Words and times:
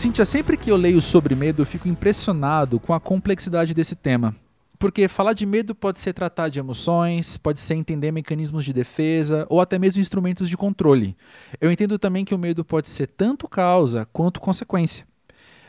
Cíntia, 0.00 0.24
sempre 0.24 0.56
que 0.56 0.70
eu 0.70 0.76
leio 0.76 0.98
sobre 1.02 1.34
medo, 1.34 1.60
eu 1.60 1.66
fico 1.66 1.86
impressionado 1.86 2.80
com 2.80 2.94
a 2.94 2.98
complexidade 2.98 3.74
desse 3.74 3.94
tema. 3.94 4.34
Porque 4.78 5.06
falar 5.08 5.34
de 5.34 5.44
medo 5.44 5.74
pode 5.74 5.98
ser 5.98 6.14
tratar 6.14 6.48
de 6.48 6.58
emoções, 6.58 7.36
pode 7.36 7.60
ser 7.60 7.74
entender 7.74 8.10
mecanismos 8.10 8.64
de 8.64 8.72
defesa 8.72 9.46
ou 9.50 9.60
até 9.60 9.78
mesmo 9.78 10.00
instrumentos 10.00 10.48
de 10.48 10.56
controle. 10.56 11.14
Eu 11.60 11.70
entendo 11.70 11.98
também 11.98 12.24
que 12.24 12.34
o 12.34 12.38
medo 12.38 12.64
pode 12.64 12.88
ser 12.88 13.08
tanto 13.08 13.46
causa 13.46 14.08
quanto 14.10 14.40
consequência. 14.40 15.06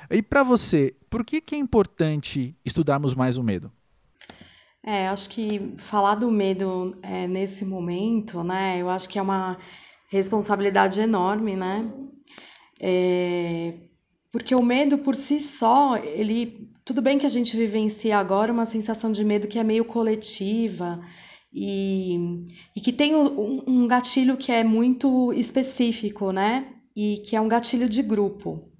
E 0.09 0.21
para 0.21 0.43
você, 0.43 0.95
por 1.09 1.25
que, 1.25 1.41
que 1.41 1.53
é 1.53 1.57
importante 1.57 2.55
estudarmos 2.63 3.13
mais 3.13 3.35
o 3.35 3.43
medo? 3.43 3.69
É, 4.81 5.09
acho 5.09 5.29
que 5.29 5.73
falar 5.75 6.15
do 6.15 6.31
medo 6.31 6.95
é, 7.03 7.27
nesse 7.27 7.65
momento, 7.65 8.45
né, 8.45 8.77
eu 8.79 8.89
acho 8.89 9.09
que 9.09 9.19
é 9.19 9.21
uma 9.21 9.57
responsabilidade 10.09 11.01
enorme, 11.01 11.57
né? 11.57 11.91
É, 12.79 13.73
porque 14.31 14.55
o 14.55 14.61
medo 14.61 14.97
por 14.97 15.15
si 15.15 15.39
só, 15.39 15.97
ele. 15.97 16.69
Tudo 16.85 17.01
bem 17.01 17.19
que 17.19 17.25
a 17.25 17.29
gente 17.29 17.55
vivencia 17.55 18.17
agora 18.17 18.51
uma 18.51 18.65
sensação 18.65 19.11
de 19.11 19.23
medo 19.23 19.47
que 19.47 19.59
é 19.59 19.63
meio 19.63 19.85
coletiva 19.85 20.99
e, 21.53 22.45
e 22.75 22.81
que 22.81 22.91
tem 22.91 23.15
um, 23.15 23.63
um 23.67 23.87
gatilho 23.87 24.35
que 24.35 24.51
é 24.51 24.63
muito 24.63 25.31
específico, 25.33 26.31
né? 26.31 26.73
E 26.95 27.21
que 27.25 27.35
é 27.35 27.41
um 27.41 27.47
gatilho 27.47 27.87
de 27.87 28.01
grupo. 28.01 28.71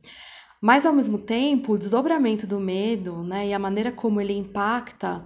Mas, 0.62 0.86
ao 0.86 0.94
mesmo 0.94 1.18
tempo, 1.18 1.74
o 1.74 1.78
desdobramento 1.78 2.46
do 2.46 2.60
medo 2.60 3.24
né, 3.24 3.48
e 3.48 3.54
a 3.54 3.58
maneira 3.58 3.92
como 3.92 4.22
ele 4.22 4.34
impacta 4.34 5.26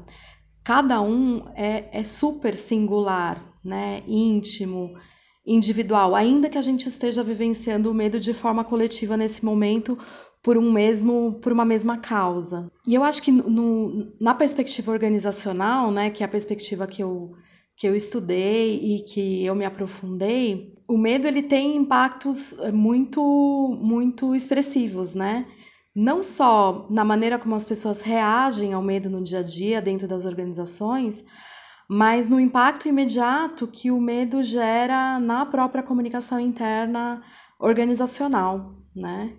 cada 0.64 1.02
um 1.02 1.46
é, 1.56 1.90
é 1.92 2.04
super 2.04 2.56
singular, 2.56 3.46
né, 3.64 4.02
íntimo, 4.08 4.96
individual, 5.46 6.16
ainda 6.16 6.50
que 6.50 6.58
a 6.58 6.62
gente 6.62 6.90
esteja 6.90 7.24
vivenciando 7.24 7.92
o 7.92 7.94
medo 7.94 8.20
de 8.20 8.34
forma 8.34 8.64
coletiva 8.64 9.16
nesse 9.16 9.46
momento 9.46 9.98
por 10.42 10.58
um 10.58 10.72
mesmo 10.72 11.40
por 11.42 11.52
uma 11.52 11.66
mesma 11.66 11.98
causa. 11.98 12.72
E 12.88 12.94
eu 12.94 13.04
acho 13.04 13.22
que 13.22 13.32
no, 13.32 14.14
na 14.20 14.34
perspectiva 14.34 14.92
organizacional, 14.92 15.92
né, 15.92 16.10
que 16.10 16.24
é 16.24 16.26
a 16.26 16.30
perspectiva 16.30 16.88
que 16.88 17.02
eu 17.02 17.34
que 17.78 17.88
eu 17.88 17.96
estudei 17.96 18.76
e 18.78 19.00
que 19.02 19.46
eu 19.46 19.54
me 19.54 19.66
aprofundei, 19.66 20.74
o 20.88 20.98
medo 20.98 21.28
ele 21.28 21.44
tem 21.44 21.76
impactos 21.76 22.58
eh, 22.60 22.72
muito 22.72 23.22
muito 23.82 24.36
expressivos, 24.36 25.14
né? 25.14 25.46
Não 25.96 26.22
só 26.24 26.88
na 26.90 27.04
maneira 27.04 27.40
como 27.40 27.56
as 27.56 27.64
pessoas 27.66 28.02
reagem 28.02 28.74
ao 28.74 28.82
medo 28.82 29.10
no 29.10 29.24
dia 29.24 29.40
a 29.40 29.44
dia 29.44 29.82
dentro 29.82 30.08
das 30.08 30.26
organizações, 30.26 31.24
mas 31.88 32.30
no 32.30 32.40
impacto 32.40 32.88
imediato 32.88 33.68
que 33.68 33.92
o 33.92 34.00
medo 34.00 34.42
gera 34.42 35.20
na 35.20 35.46
própria 35.46 35.84
comunicação 35.84 36.40
interna 36.40 37.22
organizacional, 37.60 38.76
né? 38.96 39.34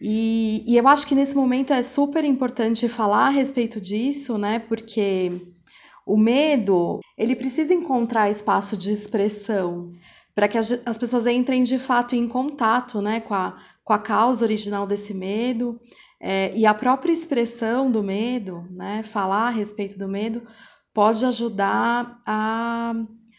E, 0.00 0.62
e 0.66 0.76
eu 0.76 0.86
acho 0.86 1.06
que 1.06 1.14
nesse 1.14 1.34
momento 1.34 1.72
é 1.72 1.82
super 1.82 2.24
importante 2.24 2.88
falar 2.88 3.28
a 3.28 3.30
respeito 3.30 3.80
disso, 3.80 4.36
né? 4.36 4.58
Porque 4.58 5.32
o 6.06 6.16
medo, 6.16 7.00
ele 7.18 7.34
precisa 7.34 7.74
encontrar 7.74 8.30
espaço 8.30 8.76
de 8.76 8.92
expressão 8.92 9.92
para 10.36 10.46
que 10.46 10.58
as 10.58 10.98
pessoas 10.98 11.26
entrem 11.26 11.64
de 11.64 11.78
fato 11.78 12.14
em 12.14 12.28
contato, 12.28 13.00
né, 13.00 13.20
com 13.20 13.32
a, 13.32 13.58
com 13.82 13.94
a 13.94 13.98
causa 13.98 14.44
original 14.44 14.86
desse 14.86 15.14
medo 15.14 15.80
é, 16.20 16.52
e 16.54 16.66
a 16.66 16.74
própria 16.74 17.10
expressão 17.10 17.90
do 17.90 18.02
medo, 18.02 18.66
né, 18.70 19.02
falar 19.02 19.48
a 19.48 19.50
respeito 19.50 19.98
do 19.98 20.06
medo, 20.06 20.42
pode 20.96 21.26
ajudar 21.26 22.22
a, 22.24 22.94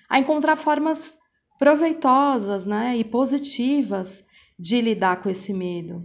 a 0.08 0.20
encontrar 0.20 0.56
formas 0.56 1.18
proveitosas 1.58 2.68
né, 2.68 2.96
e 2.96 3.04
positivas 3.04 4.24
de 4.60 4.80
lidar 4.80 5.24
com 5.24 5.28
esse 5.28 5.52
medo. 5.52 6.04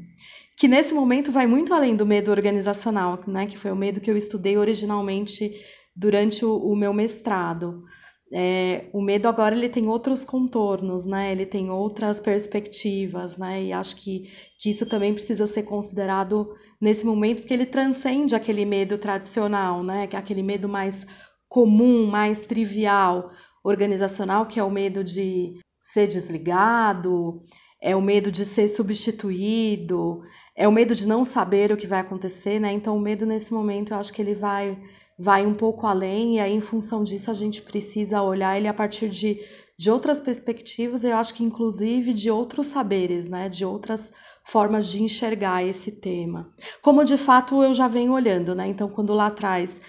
Que 0.56 0.66
nesse 0.66 0.94
momento 0.94 1.30
vai 1.30 1.46
muito 1.46 1.74
além 1.74 1.94
do 1.94 2.06
medo 2.06 2.30
organizacional, 2.30 3.22
né, 3.26 3.44
que 3.44 3.58
foi 3.58 3.70
o 3.70 3.76
medo 3.76 4.00
que 4.00 4.10
eu 4.10 4.16
estudei 4.16 4.56
originalmente 4.56 5.52
durante 5.94 6.42
o, 6.42 6.56
o 6.56 6.74
meu 6.74 6.94
mestrado. 6.94 7.84
É, 8.32 8.86
o 8.90 9.02
medo 9.02 9.28
agora 9.28 9.54
ele 9.54 9.68
tem 9.68 9.86
outros 9.88 10.24
contornos, 10.24 11.04
né? 11.04 11.32
Ele 11.32 11.44
tem 11.44 11.68
outras 11.68 12.18
perspectivas, 12.18 13.36
né? 13.36 13.62
E 13.64 13.74
acho 13.74 13.96
que, 13.96 14.30
que 14.58 14.70
isso 14.70 14.86
também 14.86 15.12
precisa 15.12 15.46
ser 15.46 15.64
considerado 15.64 16.54
nesse 16.80 17.04
momento, 17.04 17.40
porque 17.40 17.52
ele 17.52 17.66
transcende 17.66 18.34
aquele 18.34 18.64
medo 18.64 18.96
tradicional, 18.96 19.82
né? 19.82 20.08
É 20.10 20.16
aquele 20.16 20.42
medo 20.42 20.66
mais 20.66 21.06
comum, 21.52 22.06
mais 22.06 22.40
trivial, 22.40 23.30
organizacional, 23.62 24.46
que 24.46 24.58
é 24.58 24.64
o 24.64 24.70
medo 24.70 25.04
de 25.04 25.60
ser 25.78 26.06
desligado, 26.06 27.42
é 27.78 27.94
o 27.94 28.00
medo 28.00 28.32
de 28.32 28.42
ser 28.42 28.68
substituído, 28.68 30.22
é 30.56 30.66
o 30.66 30.72
medo 30.72 30.94
de 30.94 31.06
não 31.06 31.26
saber 31.26 31.70
o 31.70 31.76
que 31.76 31.86
vai 31.86 32.00
acontecer, 32.00 32.58
né? 32.58 32.72
Então, 32.72 32.96
o 32.96 33.00
medo 33.00 33.26
nesse 33.26 33.52
momento, 33.52 33.92
eu 33.92 33.98
acho 33.98 34.14
que 34.14 34.22
ele 34.22 34.34
vai 34.34 34.78
vai 35.18 35.44
um 35.46 35.52
pouco 35.52 35.86
além, 35.86 36.36
e 36.36 36.40
aí, 36.40 36.54
em 36.54 36.60
função 36.62 37.04
disso, 37.04 37.30
a 37.30 37.34
gente 37.34 37.60
precisa 37.60 38.22
olhar 38.22 38.56
ele 38.56 38.66
a 38.66 38.72
partir 38.72 39.10
de, 39.10 39.38
de 39.78 39.90
outras 39.90 40.18
perspectivas, 40.18 41.04
eu 41.04 41.14
acho 41.16 41.34
que 41.34 41.44
inclusive 41.44 42.14
de 42.14 42.30
outros 42.30 42.68
saberes, 42.68 43.28
né? 43.28 43.50
De 43.50 43.62
outras 43.62 44.10
formas 44.42 44.88
de 44.88 45.02
enxergar 45.02 45.62
esse 45.62 46.00
tema. 46.00 46.50
Como 46.80 47.04
de 47.04 47.18
fato 47.18 47.62
eu 47.62 47.74
já 47.74 47.88
venho 47.88 48.14
olhando, 48.14 48.54
né? 48.54 48.66
Então, 48.68 48.88
quando 48.88 49.12
lá 49.12 49.26
atrás 49.26 49.82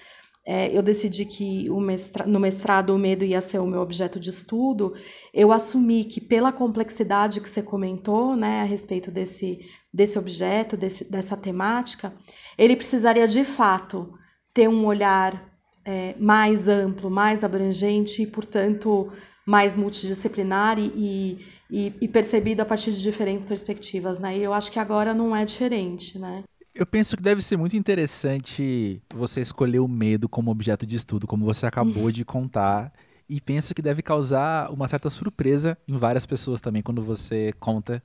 é, 0.46 0.76
eu 0.76 0.82
decidi 0.82 1.24
que 1.24 1.70
mestra, 1.70 2.26
no 2.26 2.38
mestrado 2.38 2.94
o 2.94 2.98
medo 2.98 3.24
ia 3.24 3.40
ser 3.40 3.58
o 3.58 3.66
meu 3.66 3.80
objeto 3.80 4.20
de 4.20 4.28
estudo, 4.28 4.94
eu 5.32 5.50
assumi 5.50 6.04
que 6.04 6.20
pela 6.20 6.52
complexidade 6.52 7.40
que 7.40 7.48
você 7.48 7.62
comentou, 7.62 8.36
né, 8.36 8.60
a 8.60 8.64
respeito 8.64 9.10
desse, 9.10 9.60
desse 9.92 10.18
objeto, 10.18 10.76
desse, 10.76 11.04
dessa 11.04 11.36
temática, 11.36 12.12
ele 12.58 12.76
precisaria 12.76 13.26
de 13.26 13.42
fato 13.44 14.12
ter 14.52 14.68
um 14.68 14.84
olhar 14.84 15.50
é, 15.84 16.14
mais 16.18 16.68
amplo, 16.68 17.10
mais 17.10 17.42
abrangente 17.42 18.22
e, 18.22 18.26
portanto, 18.26 19.10
mais 19.46 19.74
multidisciplinar 19.74 20.78
e, 20.78 21.38
e, 21.70 21.92
e, 22.00 22.08
percebido 22.08 22.60
a 22.60 22.64
partir 22.64 22.92
de 22.92 23.02
diferentes 23.02 23.46
perspectivas, 23.46 24.18
né? 24.18 24.36
E 24.38 24.42
eu 24.42 24.54
acho 24.54 24.70
que 24.70 24.78
agora 24.78 25.12
não 25.12 25.34
é 25.36 25.44
diferente, 25.44 26.18
né? 26.18 26.44
Eu 26.74 26.84
penso 26.84 27.16
que 27.16 27.22
deve 27.22 27.40
ser 27.40 27.56
muito 27.56 27.76
interessante 27.76 29.00
você 29.14 29.40
escolher 29.40 29.78
o 29.78 29.86
medo 29.86 30.28
como 30.28 30.50
objeto 30.50 30.84
de 30.84 30.96
estudo, 30.96 31.24
como 31.24 31.44
você 31.44 31.66
acabou 31.66 32.10
de 32.10 32.24
contar. 32.24 32.92
E 33.28 33.40
penso 33.40 33.72
que 33.72 33.80
deve 33.80 34.02
causar 34.02 34.70
uma 34.72 34.88
certa 34.88 35.08
surpresa 35.08 35.78
em 35.86 35.96
várias 35.96 36.26
pessoas 36.26 36.60
também 36.60 36.82
quando 36.82 37.00
você 37.00 37.52
conta 37.60 38.02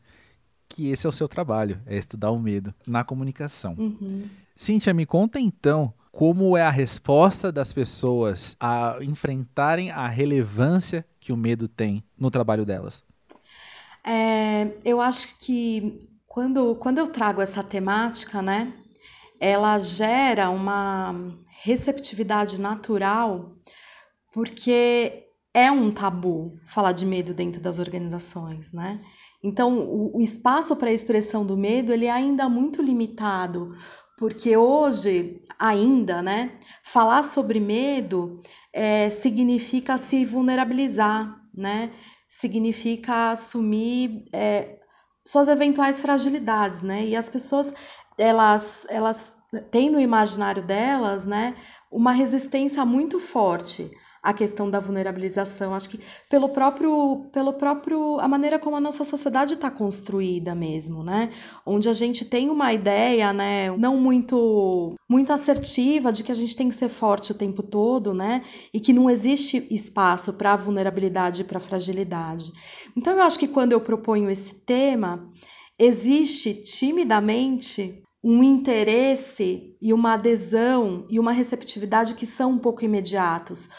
que 0.69 0.89
esse 0.89 1.07
é 1.07 1.09
o 1.09 1.11
seu 1.11 1.27
trabalho, 1.27 1.81
é 1.87 1.97
estudar 1.97 2.29
o 2.29 2.39
medo 2.39 2.71
na 2.85 3.03
comunicação. 3.03 3.73
Uhum. 3.75 4.29
Cíntia, 4.55 4.93
me 4.93 5.05
conta 5.05 5.39
então 5.39 5.91
como 6.11 6.55
é 6.55 6.61
a 6.61 6.69
resposta 6.69 7.51
das 7.51 7.73
pessoas 7.73 8.55
a 8.59 8.97
enfrentarem 9.01 9.89
a 9.89 10.07
relevância 10.07 11.03
que 11.19 11.33
o 11.33 11.37
medo 11.37 11.67
tem 11.67 12.03
no 12.15 12.29
trabalho 12.29 12.65
delas. 12.65 13.03
É, 14.05 14.67
eu 14.85 15.01
acho 15.01 15.39
que 15.39 16.07
quando, 16.29 16.75
quando 16.75 16.99
eu 16.99 17.07
trago 17.07 17.41
essa 17.41 17.63
temática, 17.63 18.41
né, 18.41 18.71
ela 19.39 19.79
gera 19.79 20.49
uma 20.49 21.15
receptividade 21.63 22.61
natural, 22.61 23.55
porque 24.31 25.25
é 25.53 25.71
um 25.71 25.91
tabu 25.91 26.53
falar 26.67 26.91
de 26.91 27.05
medo 27.05 27.33
dentro 27.33 27.59
das 27.59 27.79
organizações, 27.79 28.71
né? 28.71 28.99
Então, 29.43 29.79
o, 29.79 30.17
o 30.17 30.21
espaço 30.21 30.75
para 30.75 30.89
a 30.89 30.93
expressão 30.93 31.45
do 31.45 31.57
medo 31.57 31.91
ele 31.91 32.05
é 32.05 32.11
ainda 32.11 32.47
muito 32.47 32.81
limitado, 32.81 33.75
Porque 34.17 34.55
hoje, 34.55 35.41
ainda, 35.57 36.21
né, 36.21 36.59
falar 36.83 37.23
sobre 37.23 37.59
medo 37.59 38.39
é, 38.73 39.09
significa 39.09 39.97
se 39.97 40.25
vulnerabilizar, 40.25 41.41
né? 41.53 41.91
Significa 42.29 43.31
assumir 43.31 44.25
é, 44.33 44.78
suas 45.29 45.47
eventuais 45.47 45.99
fragilidades, 45.99 46.81
né? 46.81 47.05
E 47.05 47.15
as 47.15 47.29
pessoas, 47.29 47.73
elas, 48.17 48.85
elas 48.89 49.33
têm 49.71 49.89
no 49.89 49.99
imaginário 49.99 50.63
delas, 50.63 51.25
né, 51.25 51.55
uma 51.91 52.11
resistência 52.11 52.83
muito 52.85 53.19
forte 53.19 53.91
à 54.21 54.33
questão 54.33 54.69
da 54.69 54.79
vulnerabilização. 54.79 55.73
Acho 55.73 55.89
que 55.89 55.99
pelo 56.29 56.49
próprio, 56.49 57.25
pelo 57.31 57.53
próprio, 57.53 58.19
a 58.19 58.27
maneira 58.27 58.59
como 58.59 58.75
a 58.75 58.81
nossa 58.81 59.03
sociedade 59.03 59.55
está 59.55 59.71
construída 59.71 60.53
mesmo, 60.53 61.03
né? 61.03 61.31
Onde 61.65 61.89
a 61.89 61.93
gente 61.93 62.25
tem 62.25 62.49
uma 62.49 62.73
ideia, 62.73 63.31
né, 63.33 63.75
não 63.77 63.97
muito, 63.97 64.95
muito 65.09 65.31
assertiva 65.31 66.11
de 66.11 66.23
que 66.23 66.31
a 66.31 66.35
gente 66.35 66.55
tem 66.55 66.69
que 66.69 66.75
ser 66.75 66.89
forte 66.89 67.31
o 67.31 67.35
tempo 67.35 67.63
todo, 67.63 68.13
né? 68.13 68.43
E 68.73 68.79
que 68.79 68.93
não 68.93 69.09
existe 69.09 69.67
espaço 69.71 70.33
para 70.33 70.55
vulnerabilidade 70.55 71.41
e 71.41 71.45
para 71.45 71.59
fragilidade. 71.59 72.51
Então 72.95 73.13
eu 73.13 73.21
acho 73.21 73.39
que 73.39 73.47
quando 73.47 73.71
eu 73.71 73.81
proponho 73.81 74.29
esse 74.29 74.55
tema, 74.65 75.29
existe 75.77 76.53
timidamente 76.53 78.03
um 78.23 78.43
interesse 78.43 79.75
e 79.81 79.93
uma 79.93 80.13
adesão 80.13 81.05
e 81.09 81.17
uma 81.19 81.31
receptividade 81.31 82.15
que 82.15 82.25
são 82.25 82.51
um 82.51 82.57
pouco 82.57 82.83
imediatos, 82.83 83.69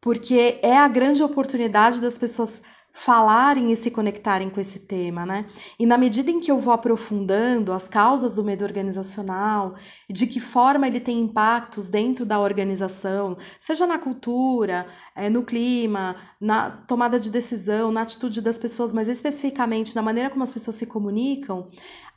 porque 0.00 0.58
é 0.62 0.76
a 0.76 0.88
grande 0.88 1.22
oportunidade 1.22 2.00
das 2.00 2.16
pessoas 2.16 2.62
falarem 2.92 3.72
e 3.72 3.76
se 3.76 3.90
conectarem 3.90 4.50
com 4.50 4.60
esse 4.60 4.80
tema, 4.80 5.24
né? 5.24 5.46
E 5.78 5.86
na 5.86 5.96
medida 5.96 6.30
em 6.30 6.40
que 6.40 6.50
eu 6.50 6.58
vou 6.58 6.74
aprofundando 6.74 7.72
as 7.72 7.88
causas 7.88 8.34
do 8.34 8.42
medo 8.42 8.64
organizacional, 8.64 9.76
de 10.08 10.26
que 10.26 10.40
forma 10.40 10.86
ele 10.86 11.00
tem 11.00 11.20
impactos 11.20 11.88
dentro 11.88 12.26
da 12.26 12.38
organização, 12.40 13.38
seja 13.60 13.86
na 13.86 13.96
cultura, 13.96 14.86
é, 15.14 15.30
no 15.30 15.44
clima, 15.44 16.16
na 16.40 16.70
tomada 16.70 17.18
de 17.18 17.30
decisão, 17.30 17.92
na 17.92 18.02
atitude 18.02 18.40
das 18.40 18.58
pessoas, 18.58 18.92
mas 18.92 19.08
especificamente 19.08 19.94
na 19.94 20.02
maneira 20.02 20.28
como 20.28 20.42
as 20.42 20.50
pessoas 20.50 20.76
se 20.76 20.86
comunicam, 20.86 21.68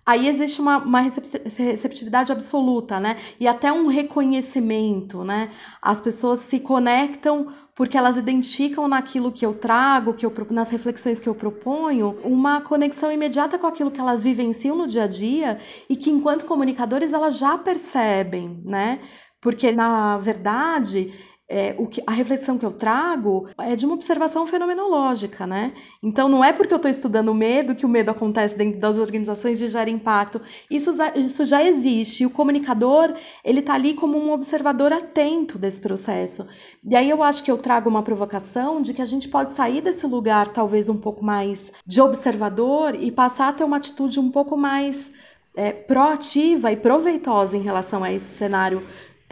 aí 0.06 0.28
existe 0.28 0.60
uma, 0.60 0.78
uma 0.78 1.02
receptividade 1.02 2.32
absoluta, 2.32 3.00
né? 3.00 3.18
E 3.40 3.48
até 3.48 3.72
um 3.72 3.88
reconhecimento, 3.88 5.24
né? 5.24 5.52
As 5.82 6.02
pessoas 6.02 6.40
se 6.40 6.60
conectam 6.60 7.48
porque 7.76 7.98
elas 7.98 8.18
identificam 8.18 8.88
naquilo 8.88 9.32
que 9.32 9.46
eu 9.46 9.54
trago, 9.54 10.14
que 10.14 10.26
eu 10.26 10.32
nas 10.52 10.70
reflexões 10.70 11.20
que 11.20 11.28
eu 11.28 11.34
proponho, 11.34 12.20
uma 12.24 12.62
conexão 12.62 13.12
imediata 13.12 13.58
com 13.58 13.66
aquilo 13.66 13.92
que 13.92 14.00
elas 14.00 14.22
vivenciam 14.22 14.78
no 14.78 14.88
dia 14.88 15.04
a 15.04 15.08
dia 15.08 15.60
e 15.90 15.96
que 15.96 16.10
enquanto 16.10 16.46
comunicadores 16.46 17.14
elas 17.14 17.38
já 17.38 17.58
percebem, 17.58 18.62
né? 18.64 19.00
Porque 19.42 19.72
na 19.72 20.18
verdade 20.20 21.14
é, 21.50 21.76
o 21.78 21.88
que, 21.88 22.02
a 22.08 22.12
reflexão 22.12 22.58
que 22.58 22.66
eu 22.66 22.72
trago 22.72 23.48
é 23.60 23.76
de 23.76 23.86
uma 23.86 23.96
observação 23.96 24.48
fenomenológica, 24.48 25.46
né? 25.46 25.74
Então 26.02 26.30
não 26.30 26.44
é 26.44 26.54
porque 26.54 26.74
eu 26.74 26.78
estou 26.78 26.90
estudando 26.90 27.30
o 27.30 27.34
medo 27.34 27.76
que 27.76 27.86
o 27.86 27.90
medo 27.90 28.10
acontece 28.10 28.58
dentro 28.58 28.80
das 28.80 28.98
organizações 28.98 29.62
e 29.62 29.68
gera 29.68 29.90
impacto. 29.90 30.42
Isso, 30.72 30.92
isso 31.16 31.46
já 31.46 31.64
existe. 31.64 32.24
E 32.24 32.26
o 32.26 32.30
comunicador 32.30 33.14
ele 33.44 33.60
está 33.60 33.74
ali 33.74 33.94
como 33.94 34.18
um 34.18 34.32
observador 34.32 34.94
atento 34.94 35.60
desse 35.60 35.82
processo. 35.82 36.48
E 36.84 36.96
aí 36.96 37.10
eu 37.10 37.22
acho 37.22 37.44
que 37.44 37.52
eu 37.52 37.58
trago 37.58 37.90
uma 37.90 38.04
provocação 38.04 38.82
de 38.82 38.94
que 38.94 39.02
a 39.02 39.06
gente 39.06 39.28
pode 39.28 39.54
sair 39.54 39.82
desse 39.82 40.08
lugar 40.08 40.48
talvez 40.48 40.88
um 40.88 40.98
pouco 40.98 41.24
mais 41.24 41.72
de 41.86 42.02
observador 42.02 42.96
e 42.96 43.12
passar 43.12 43.50
a 43.50 43.54
ter 43.54 43.64
uma 43.64 43.78
atitude 43.78 44.20
um 44.20 44.32
pouco 44.32 44.56
mais 44.56 45.12
é, 45.56 45.72
proativa 45.72 46.72
e 46.72 46.78
proveitosa 46.78 47.58
em 47.58 47.62
relação 47.62 48.04
a 48.04 48.12
esse 48.12 48.38
cenário 48.38 48.82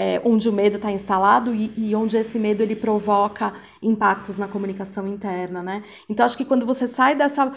é, 0.02 0.20
onde 0.26 0.50
o 0.50 0.52
medo 0.52 0.78
está 0.78 0.92
instalado 0.92 1.54
e, 1.54 1.72
e, 1.78 1.96
onde 1.96 2.18
esse 2.18 2.40
medo 2.40 2.64
ele 2.64 2.76
provoca 2.76 3.54
impactos 3.84 4.36
na 4.36 4.48
comunicação 4.48 5.08
interna, 5.08 5.62
né? 5.62 5.84
Então 6.10 6.26
acho 6.26 6.36
que 6.36 6.44
quando 6.44 6.66
você 6.66 6.88
sai 6.88 7.14
dessa 7.14 7.54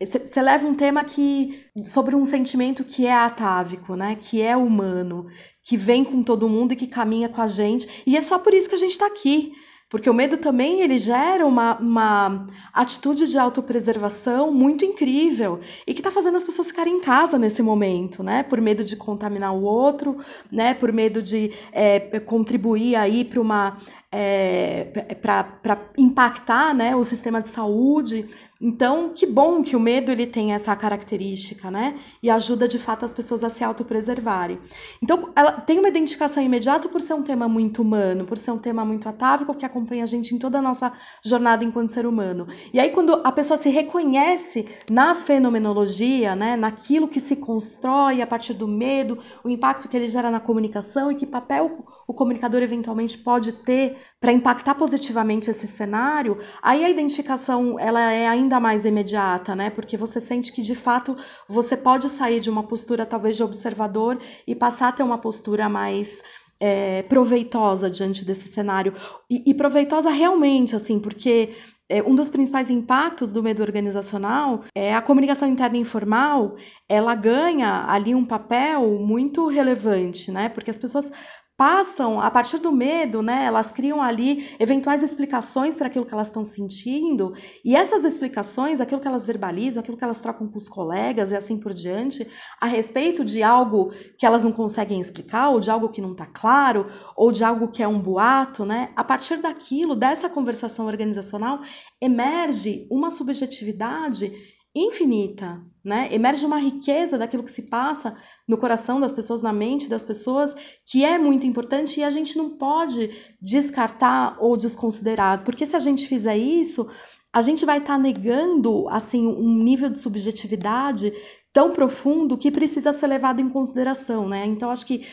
você 0.00 0.40
leva 0.40 0.64
um 0.64 0.76
tema 0.76 1.02
que 1.02 1.64
sobre 1.84 2.14
um 2.14 2.24
sentimento 2.24 2.84
que 2.84 3.04
é 3.04 3.12
atávico, 3.12 3.96
né? 3.96 4.14
Que 4.14 4.40
é 4.40 4.56
humano, 4.56 5.26
que 5.64 5.76
vem 5.76 6.04
com 6.04 6.22
todo 6.22 6.48
mundo 6.48 6.72
e 6.72 6.76
que 6.76 6.86
caminha 6.86 7.28
com 7.28 7.42
a 7.42 7.48
gente. 7.48 7.88
E 8.06 8.16
é 8.16 8.20
só 8.20 8.38
por 8.38 8.54
isso 8.54 8.68
que 8.68 8.76
a 8.76 8.78
gente 8.78 8.92
está 8.92 9.06
aqui. 9.06 9.52
Porque 9.88 10.10
o 10.10 10.14
medo 10.14 10.36
também 10.36 10.82
ele 10.82 10.98
gera 10.98 11.46
uma, 11.46 11.78
uma 11.78 12.46
atitude 12.74 13.26
de 13.26 13.38
autopreservação 13.38 14.52
muito 14.52 14.84
incrível 14.84 15.60
e 15.86 15.94
que 15.94 16.00
está 16.00 16.10
fazendo 16.10 16.36
as 16.36 16.44
pessoas 16.44 16.66
ficarem 16.66 16.96
em 16.96 17.00
casa 17.00 17.38
nesse 17.38 17.62
momento, 17.62 18.22
né? 18.22 18.42
Por 18.42 18.60
medo 18.60 18.84
de 18.84 18.96
contaminar 18.96 19.54
o 19.54 19.62
outro, 19.62 20.18
né? 20.52 20.74
Por 20.74 20.92
medo 20.92 21.22
de 21.22 21.52
é, 21.72 22.20
contribuir 22.20 22.96
aí 22.96 23.24
para 23.24 23.40
uma 23.40 23.78
é, 24.10 24.84
para 25.20 25.78
impactar 25.96 26.74
né, 26.74 26.96
o 26.96 27.04
sistema 27.04 27.42
de 27.42 27.50
saúde. 27.50 28.28
Então, 28.60 29.12
que 29.14 29.24
bom 29.24 29.62
que 29.62 29.76
o 29.76 29.80
medo 29.80 30.10
ele 30.10 30.26
tem 30.26 30.52
essa 30.52 30.74
característica, 30.74 31.70
né? 31.70 31.96
E 32.20 32.28
ajuda 32.28 32.66
de 32.66 32.76
fato 32.76 33.04
as 33.04 33.12
pessoas 33.12 33.44
a 33.44 33.48
se 33.48 33.62
autopreservarem. 33.62 34.58
Então, 35.00 35.30
ela 35.36 35.52
tem 35.52 35.78
uma 35.78 35.88
identificação 35.88 36.42
imediata 36.42 36.88
por 36.88 37.00
ser 37.00 37.14
um 37.14 37.22
tema 37.22 37.48
muito 37.48 37.82
humano, 37.82 38.26
por 38.26 38.36
ser 38.36 38.50
um 38.50 38.58
tema 38.58 38.84
muito 38.84 39.08
atávico 39.08 39.54
que 39.54 39.64
acompanha 39.64 40.02
a 40.02 40.06
gente 40.06 40.34
em 40.34 40.38
toda 40.40 40.58
a 40.58 40.62
nossa 40.62 40.92
jornada 41.24 41.64
enquanto 41.64 41.90
ser 41.90 42.04
humano. 42.04 42.48
E 42.72 42.80
aí, 42.80 42.90
quando 42.90 43.20
a 43.22 43.30
pessoa 43.30 43.56
se 43.56 43.70
reconhece 43.70 44.66
na 44.90 45.14
fenomenologia, 45.14 46.34
né, 46.34 46.56
naquilo 46.56 47.06
que 47.06 47.20
se 47.20 47.36
constrói 47.36 48.20
a 48.20 48.26
partir 48.26 48.54
do 48.54 48.66
medo, 48.66 49.18
o 49.44 49.48
impacto 49.48 49.88
que 49.88 49.96
ele 49.96 50.08
gera 50.08 50.32
na 50.32 50.40
comunicação 50.40 51.12
e 51.12 51.14
que 51.14 51.26
papel 51.26 51.84
o 52.08 52.14
comunicador 52.14 52.62
eventualmente 52.62 53.18
pode 53.18 53.52
ter 53.52 53.98
para 54.20 54.32
impactar 54.32 54.74
positivamente 54.74 55.48
esse 55.48 55.66
cenário, 55.66 56.38
aí 56.60 56.84
a 56.84 56.90
identificação 56.90 57.78
ela 57.78 58.12
é 58.12 58.26
ainda 58.26 58.58
mais 58.58 58.84
imediata, 58.84 59.54
né? 59.54 59.70
Porque 59.70 59.96
você 59.96 60.20
sente 60.20 60.52
que 60.52 60.60
de 60.60 60.74
fato 60.74 61.16
você 61.48 61.76
pode 61.76 62.08
sair 62.08 62.40
de 62.40 62.50
uma 62.50 62.64
postura 62.64 63.06
talvez 63.06 63.36
de 63.36 63.44
observador 63.44 64.18
e 64.46 64.54
passar 64.56 64.88
a 64.88 64.92
ter 64.92 65.04
uma 65.04 65.18
postura 65.18 65.68
mais 65.68 66.22
é, 66.60 67.02
proveitosa 67.02 67.88
diante 67.88 68.24
desse 68.24 68.48
cenário 68.48 68.92
e, 69.30 69.50
e 69.50 69.54
proveitosa 69.54 70.10
realmente, 70.10 70.74
assim, 70.74 70.98
porque 70.98 71.54
é, 71.88 72.02
um 72.02 72.14
dos 72.14 72.28
principais 72.28 72.68
impactos 72.70 73.32
do 73.32 73.42
medo 73.42 73.62
organizacional 73.62 74.64
é 74.74 74.94
a 74.94 75.00
comunicação 75.00 75.48
interna 75.48 75.78
informal, 75.78 76.56
ela 76.88 77.14
ganha 77.14 77.86
ali 77.88 78.14
um 78.14 78.24
papel 78.24 78.98
muito 78.98 79.46
relevante, 79.46 80.30
né? 80.30 80.48
Porque 80.48 80.70
as 80.70 80.78
pessoas 80.78 81.10
passam, 81.58 82.20
a 82.20 82.30
partir 82.30 82.58
do 82.58 82.70
medo, 82.70 83.20
né, 83.20 83.44
elas 83.44 83.72
criam 83.72 84.00
ali 84.00 84.48
eventuais 84.60 85.02
explicações 85.02 85.74
para 85.74 85.88
aquilo 85.88 86.06
que 86.06 86.14
elas 86.14 86.28
estão 86.28 86.44
sentindo, 86.44 87.34
e 87.64 87.74
essas 87.74 88.04
explicações, 88.04 88.80
aquilo 88.80 89.00
que 89.00 89.08
elas 89.08 89.26
verbalizam, 89.26 89.80
aquilo 89.80 89.96
que 89.96 90.04
elas 90.04 90.20
trocam 90.20 90.46
com 90.46 90.56
os 90.56 90.68
colegas 90.68 91.32
e 91.32 91.36
assim 91.36 91.58
por 91.58 91.74
diante, 91.74 92.24
a 92.60 92.66
respeito 92.66 93.24
de 93.24 93.42
algo 93.42 93.92
que 94.16 94.24
elas 94.24 94.44
não 94.44 94.52
conseguem 94.52 95.00
explicar, 95.00 95.50
ou 95.50 95.58
de 95.58 95.68
algo 95.68 95.88
que 95.88 96.00
não 96.00 96.12
está 96.12 96.26
claro, 96.26 96.86
ou 97.16 97.32
de 97.32 97.42
algo 97.42 97.66
que 97.66 97.82
é 97.82 97.88
um 97.88 97.98
boato, 97.98 98.64
né, 98.64 98.92
a 98.94 99.02
partir 99.02 99.38
daquilo, 99.38 99.96
dessa 99.96 100.28
conversação 100.28 100.86
organizacional, 100.86 101.58
emerge 102.00 102.86
uma 102.88 103.10
subjetividade 103.10 104.32
infinita, 104.72 105.60
né? 105.88 106.08
Emerge 106.12 106.44
uma 106.44 106.58
riqueza 106.58 107.16
daquilo 107.16 107.42
que 107.42 107.50
se 107.50 107.62
passa 107.62 108.14
no 108.46 108.58
coração 108.58 109.00
das 109.00 109.10
pessoas, 109.10 109.42
na 109.42 109.52
mente 109.52 109.88
das 109.88 110.04
pessoas, 110.04 110.54
que 110.86 111.04
é 111.04 111.18
muito 111.18 111.46
importante 111.46 111.98
e 111.98 112.04
a 112.04 112.10
gente 112.10 112.36
não 112.36 112.50
pode 112.50 113.10
descartar 113.40 114.36
ou 114.38 114.56
desconsiderar, 114.56 115.42
porque 115.42 115.64
se 115.64 115.74
a 115.74 115.80
gente 115.80 116.06
fizer 116.06 116.36
isso, 116.36 116.88
a 117.32 117.40
gente 117.40 117.64
vai 117.64 117.78
estar 117.78 117.94
tá 117.94 117.98
negando 117.98 118.86
assim 118.88 119.26
um 119.26 119.64
nível 119.64 119.88
de 119.88 119.98
subjetividade 119.98 121.12
tão 121.52 121.72
profundo 121.72 122.36
que 122.36 122.50
precisa 122.50 122.92
ser 122.92 123.06
levado 123.06 123.40
em 123.40 123.48
consideração, 123.48 124.28
né? 124.28 124.44
Então 124.44 124.70
acho 124.70 124.86
que 124.86 125.06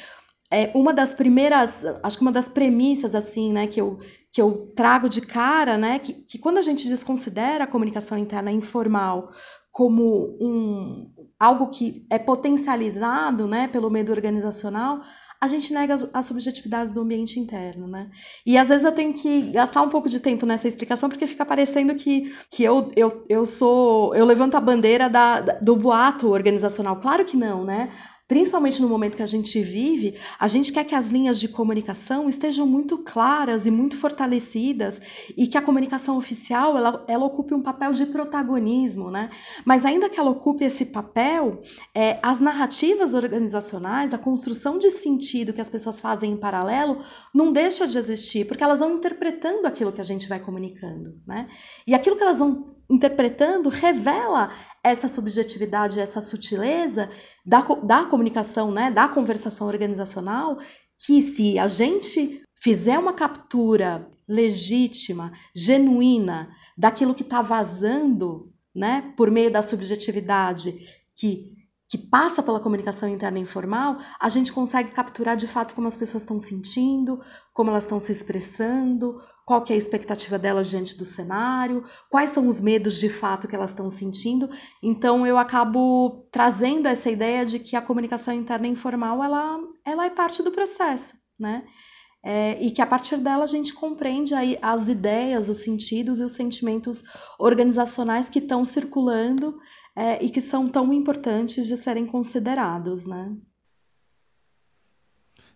é 0.52 0.72
uma 0.76 0.94
das 0.94 1.14
primeiras, 1.14 1.84
acho 2.04 2.18
que 2.18 2.22
uma 2.22 2.32
das 2.32 2.48
premissas 2.48 3.16
assim, 3.16 3.52
né, 3.52 3.66
que 3.66 3.82
eu 3.82 4.00
que 4.32 4.42
eu 4.42 4.74
trago 4.76 5.08
de 5.08 5.22
cara, 5.22 5.78
né, 5.78 5.98
que, 5.98 6.12
que 6.12 6.38
quando 6.38 6.58
a 6.58 6.62
gente 6.62 6.90
desconsidera 6.90 7.64
a 7.64 7.68
comunicação 7.68 8.18
interna 8.18 8.52
informal 8.52 9.32
como 9.76 10.38
um 10.40 11.12
algo 11.38 11.68
que 11.68 12.08
é 12.10 12.18
potencializado, 12.18 13.46
né, 13.46 13.68
pelo 13.68 13.90
medo 13.90 14.10
organizacional, 14.10 15.02
a 15.42 15.50
gente 15.50 15.74
nega 15.74 15.94
as, 15.94 16.10
as, 16.14 16.26
subjetividades 16.26 16.94
do 16.94 17.02
ambiente 17.02 17.42
interno, 17.42 17.86
né? 17.86 18.10
E 18.46 18.58
às 18.58 18.70
vezes 18.70 18.86
eu 18.86 18.94
tenho 18.94 19.14
que 19.14 19.52
gastar 19.52 19.82
um 19.82 19.90
pouco 19.90 20.08
de 20.08 20.22
tempo 20.22 20.46
nessa 20.46 20.66
explicação 20.66 21.10
porque 21.10 21.28
fica 21.28 21.46
parecendo 21.46 21.94
que, 21.94 22.34
que 22.50 22.64
eu, 22.64 22.90
eu, 22.96 23.22
eu 23.28 23.46
sou 23.46 24.16
eu 24.16 24.24
levanto 24.24 24.56
a 24.56 24.62
bandeira 24.62 25.10
da, 25.10 25.42
do 25.42 25.76
boato 25.76 26.30
organizacional. 26.30 26.96
Claro 27.02 27.26
que 27.26 27.36
não, 27.36 27.66
né? 27.66 27.92
Principalmente 28.28 28.82
no 28.82 28.90
momento 28.90 29.16
que 29.16 29.24
a 29.24 29.28
gente 29.28 29.62
vive, 29.62 30.18
a 30.40 30.48
gente 30.48 30.74
quer 30.74 30.84
que 30.84 30.96
as 30.96 31.10
linhas 31.10 31.40
de 31.40 31.48
comunicação 31.48 32.28
estejam 32.28 32.66
muito 32.66 32.98
claras 32.98 33.66
e 33.66 33.72
muito 33.72 33.98
fortalecidas 33.98 35.00
e 35.38 35.46
que 35.46 35.58
a 35.58 35.62
comunicação 35.62 36.18
oficial 36.18 36.76
ela, 36.76 37.06
ela 37.08 37.26
ocupe 37.26 37.54
um 37.54 37.62
papel 37.62 37.94
de 37.94 38.06
protagonismo, 38.08 39.12
né? 39.12 39.30
Mas 39.64 39.86
ainda 39.86 40.10
que 40.10 40.20
ela 40.20 40.32
ocupe 40.32 40.64
esse 40.64 40.86
papel, 40.86 41.62
é, 41.94 42.20
as 42.24 42.40
narrativas 42.40 43.14
organizacionais, 43.14 44.14
a 44.14 44.18
construção 44.18 44.80
de 44.80 44.90
sentido 44.90 45.54
que 45.54 45.62
as 45.62 45.70
pessoas 45.70 46.02
fazem 46.02 46.32
em 46.32 46.38
paralelo, 46.38 47.00
não 47.34 47.52
deixa 47.52 47.88
de 47.88 47.98
existir, 47.98 48.48
porque 48.48 48.64
elas 48.64 48.80
vão 48.80 48.96
interpretando 48.96 49.68
aquilo 49.68 49.92
que 49.92 50.02
a 50.02 50.06
gente 50.06 50.28
vai 50.28 50.40
comunicando, 50.40 51.20
né? 51.28 51.48
E 51.86 51.94
aquilo 51.94 52.16
que 52.16 52.24
elas 52.24 52.40
vão 52.40 52.75
interpretando 52.90 53.70
revela 53.70 54.52
essa 54.84 55.08
subjetividade, 55.08 56.00
essa 56.00 56.22
sutileza 56.22 57.10
da, 57.46 57.62
da 57.62 58.06
comunicação, 58.06 58.72
né, 58.72 58.92
da 58.92 59.08
conversação 59.08 59.68
organizacional, 59.68 60.60
que 60.98 61.22
se 61.22 61.58
a 61.58 61.68
gente 61.68 62.42
fizer 62.54 62.98
uma 62.98 63.14
captura 63.14 64.10
legítima, 64.28 65.32
genuína, 65.56 66.50
daquilo 66.78 67.16
que 67.16 67.24
está 67.24 67.42
vazando, 67.42 68.52
né, 68.76 69.14
por 69.16 69.32
meio 69.32 69.52
da 69.52 69.62
subjetividade 69.62 70.88
que 71.16 71.55
que 71.88 71.98
passa 71.98 72.42
pela 72.42 72.60
comunicação 72.60 73.08
interna 73.08 73.38
informal, 73.38 73.98
a 74.20 74.28
gente 74.28 74.52
consegue 74.52 74.92
capturar 74.92 75.36
de 75.36 75.48
fato 75.48 75.76
como 75.76 75.88
as 75.88 75.96
pessoas 75.96 76.24
estão 76.24 76.40
sentindo, 76.40 77.22
como 77.54 77.70
elas 77.70 77.84
estão 77.84 78.00
se 78.00 78.12
expressando, 78.12 79.22
qual 79.46 79.62
que 79.62 79.72
é 79.72 79.76
a 79.76 79.80
expectativa 79.80 80.40
delas 80.40 80.68
diante 80.68 80.98
do 80.98 81.06
cenário, 81.06 81.86
quais 82.10 82.32
são 82.32 82.48
os 82.48 82.60
medos 82.60 82.98
de 82.98 83.08
fato 83.08 83.48
que 83.48 83.56
elas 83.56 83.70
estão 83.70 83.90
sentindo. 83.90 84.50
Então 84.82 85.28
eu 85.28 85.38
acabo 85.38 86.28
trazendo 86.32 86.88
essa 86.88 87.12
ideia 87.12 87.46
de 87.46 87.60
que 87.60 87.76
a 87.76 87.82
comunicação 87.82 88.34
interna 88.34 88.68
informal 88.68 89.24
ela, 89.24 89.60
ela 89.86 90.06
é 90.06 90.10
parte 90.10 90.42
do 90.42 90.52
processo, 90.52 91.16
né? 91.40 91.64
É, 92.28 92.60
e 92.60 92.72
que 92.72 92.82
a 92.82 92.88
partir 92.88 93.18
dela 93.18 93.44
a 93.44 93.48
gente 93.48 93.72
compreende 93.72 94.34
aí 94.34 94.58
as 94.60 94.90
ideias, 94.90 95.48
os 95.48 95.58
sentidos 95.58 96.20
e 96.20 96.24
os 96.24 96.32
sentimentos 96.32 97.04
organizacionais 97.38 98.30
que 98.30 98.40
estão 98.40 98.66
circulando 98.66 99.56
é, 99.96 100.24
e 100.24 100.30
que 100.30 100.42
são 100.42 100.68
tão 100.68 100.92
importantes 100.92 101.68
de 101.68 101.78
serem 101.78 102.06
considerados, 102.06 103.06
né? 103.06 103.36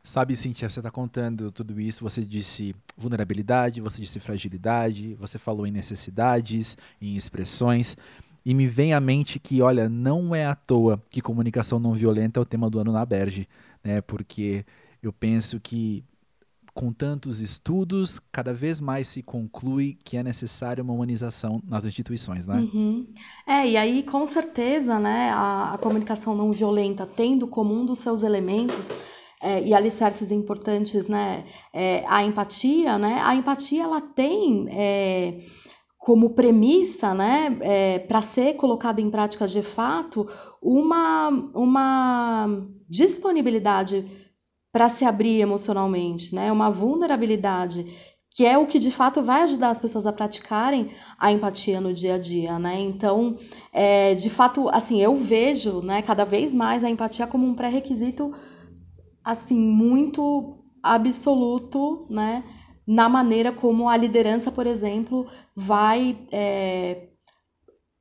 Sabe, 0.02 0.36
Cintia, 0.36 0.70
você 0.70 0.80
está 0.80 0.90
contando 0.90 1.52
tudo 1.52 1.80
isso, 1.80 2.04
você 2.04 2.24
disse 2.24 2.74
vulnerabilidade, 2.96 3.82
você 3.82 4.02
disse 4.02 4.20
fragilidade, 4.20 5.14
você 5.16 5.38
falou 5.38 5.68
em 5.68 5.72
necessidades, 5.72 6.78
em 7.02 7.16
expressões, 7.16 7.98
e 8.46 8.54
me 8.54 8.66
vem 8.66 8.94
à 8.94 9.00
mente 9.00 9.40
que, 9.40 9.62
olha, 9.62 9.90
não 9.90 10.34
é 10.34 10.46
à 10.46 10.56
toa 10.56 11.04
que 11.10 11.22
comunicação 11.22 11.80
não 11.80 11.94
violenta 11.94 12.40
é 12.40 12.42
o 12.42 12.46
tema 12.46 12.70
do 12.70 12.80
ano 12.80 12.94
na 12.94 13.06
Berge, 13.06 13.48
né? 13.84 14.02
Porque 14.02 14.66
eu 15.04 15.12
penso 15.12 15.60
que 15.60 16.04
com 16.80 16.94
tantos 16.94 17.42
estudos, 17.42 18.22
cada 18.32 18.54
vez 18.54 18.80
mais 18.80 19.10
se 19.10 19.22
conclui 19.22 19.98
que 20.02 20.16
é 20.16 20.24
necessária 20.24 20.82
uma 20.82 20.94
humanização 20.94 21.62
nas 21.68 21.84
instituições, 21.84 22.48
né? 22.48 22.56
Uhum. 22.56 23.06
É, 23.46 23.68
e 23.68 23.76
aí, 23.76 24.02
com 24.02 24.26
certeza, 24.26 24.98
né, 24.98 25.30
a, 25.32 25.74
a 25.74 25.78
comunicação 25.78 26.34
não 26.34 26.54
violenta, 26.54 27.06
tendo 27.06 27.50
como 27.50 27.74
um 27.74 27.86
dos 27.86 28.00
seus 28.00 28.24
elementos 28.24 28.92
é, 29.44 29.62
e 29.62 29.74
alicerces 29.74 30.32
importantes, 30.32 31.10
né, 31.10 31.44
é, 31.74 32.06
a 32.08 32.24
empatia, 32.24 32.98
né, 32.98 33.20
a 33.26 33.36
empatia, 33.36 33.84
ela 33.84 34.00
tem... 34.00 34.70
É, 34.70 35.40
como 35.98 36.30
premissa, 36.30 37.14
né, 37.14 37.58
é, 37.60 38.00
para 38.00 38.22
ser 38.22 38.54
colocada 38.54 39.02
em 39.02 39.12
prática 39.12 39.46
de 39.46 39.62
fato, 39.62 40.26
uma, 40.62 41.28
uma 41.54 42.48
disponibilidade 42.90 44.29
para 44.72 44.90
se 44.90 45.06
abrir 45.06 45.42
emocionalmente, 45.42 46.34
né? 46.34 46.52
Uma 46.52 46.70
vulnerabilidade 46.70 47.86
que 48.32 48.46
é 48.46 48.58
o 48.58 48.66
que 48.66 48.80
de 48.80 48.92
fato 48.92 49.22
vai 49.22 49.42
ajudar 49.42 49.70
as 49.70 49.80
pessoas 49.80 50.06
a 50.08 50.14
praticarem 50.14 50.92
a 51.20 51.32
empatia 51.32 51.82
no 51.82 51.92
dia 51.92 52.16
a 52.16 52.18
dia, 52.18 52.58
né? 52.60 52.80
Então, 52.80 53.38
é, 53.74 54.14
de 54.16 54.30
fato, 54.30 54.70
assim, 54.70 55.02
eu 55.02 55.16
vejo, 55.16 55.82
né, 55.82 56.02
cada 56.02 56.24
vez 56.24 56.54
mais 56.54 56.84
a 56.84 56.90
empatia 56.90 57.28
como 57.28 57.46
um 57.46 57.54
pré-requisito, 57.54 58.34
assim, 59.24 59.60
muito 59.60 60.56
absoluto, 60.82 62.06
né? 62.10 62.44
Na 62.88 63.10
maneira 63.10 63.52
como 63.52 63.90
a 63.90 63.98
liderança, 63.98 64.52
por 64.52 64.66
exemplo, 64.66 65.28
vai 65.56 66.18
é, 66.32 67.10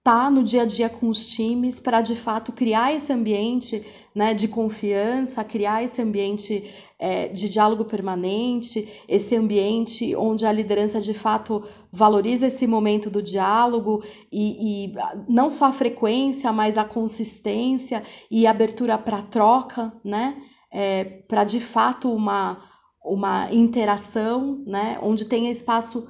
tá 0.09 0.31
no 0.31 0.43
dia 0.43 0.63
a 0.63 0.65
dia 0.65 0.89
com 0.89 1.11
os 1.11 1.27
times 1.27 1.79
para 1.79 2.01
de 2.01 2.17
fato 2.17 2.51
criar 2.51 2.95
esse 2.95 3.13
ambiente 3.13 3.87
né, 4.15 4.33
de 4.33 4.49
confiança, 4.49 5.45
criar 5.45 5.85
esse 5.85 6.01
ambiente 6.01 6.75
é, 6.99 7.29
de 7.29 7.47
diálogo 7.47 7.85
permanente, 7.85 8.89
esse 9.07 9.37
ambiente 9.37 10.17
onde 10.17 10.47
a 10.47 10.51
liderança 10.51 10.99
de 10.99 11.13
fato 11.13 11.63
valoriza 11.93 12.47
esse 12.47 12.67
momento 12.67 13.11
do 13.11 13.21
diálogo 13.21 14.03
e, 14.33 14.87
e 14.87 14.95
não 15.29 15.51
só 15.51 15.67
a 15.67 15.73
frequência, 15.73 16.51
mas 16.55 16.79
a 16.79 16.87
consistência 16.87 18.03
e 18.31 18.47
abertura 18.47 18.97
para 18.97 19.21
troca, 19.21 19.93
né, 20.03 20.39
é, 20.73 21.05
para 21.05 21.45
de 21.45 21.61
fato 21.61 22.11
uma, 22.11 22.57
uma 23.05 23.53
interação, 23.53 24.65
né, 24.67 24.99
onde 25.03 25.27
tenha 25.27 25.51
espaço 25.51 26.09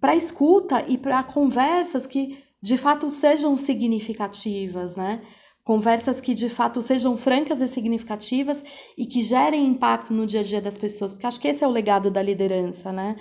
para 0.00 0.14
escuta 0.14 0.84
e 0.86 0.96
para 0.96 1.20
conversas 1.24 2.06
que 2.06 2.48
de 2.62 2.76
fato 2.76 3.08
sejam 3.08 3.56
significativas, 3.56 4.96
né? 4.96 5.22
Conversas 5.64 6.20
que 6.20 6.34
de 6.34 6.48
fato 6.48 6.82
sejam 6.82 7.16
francas 7.16 7.60
e 7.60 7.66
significativas 7.66 8.64
e 8.96 9.06
que 9.06 9.22
gerem 9.22 9.66
impacto 9.66 10.12
no 10.12 10.26
dia 10.26 10.40
a 10.40 10.44
dia 10.44 10.60
das 10.60 10.76
pessoas, 10.76 11.12
porque 11.12 11.26
acho 11.26 11.40
que 11.40 11.48
esse 11.48 11.62
é 11.62 11.66
o 11.66 11.70
legado 11.70 12.10
da 12.10 12.22
liderança, 12.22 12.92
né? 12.92 13.16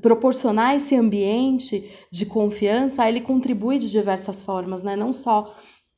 Proporcionar 0.00 0.74
esse 0.74 0.96
ambiente 0.96 1.90
de 2.10 2.26
confiança, 2.26 3.08
ele 3.08 3.20
contribui 3.20 3.78
de 3.78 3.90
diversas 3.90 4.42
formas, 4.42 4.82
né? 4.82 4.96
Não 4.96 5.12
só 5.12 5.44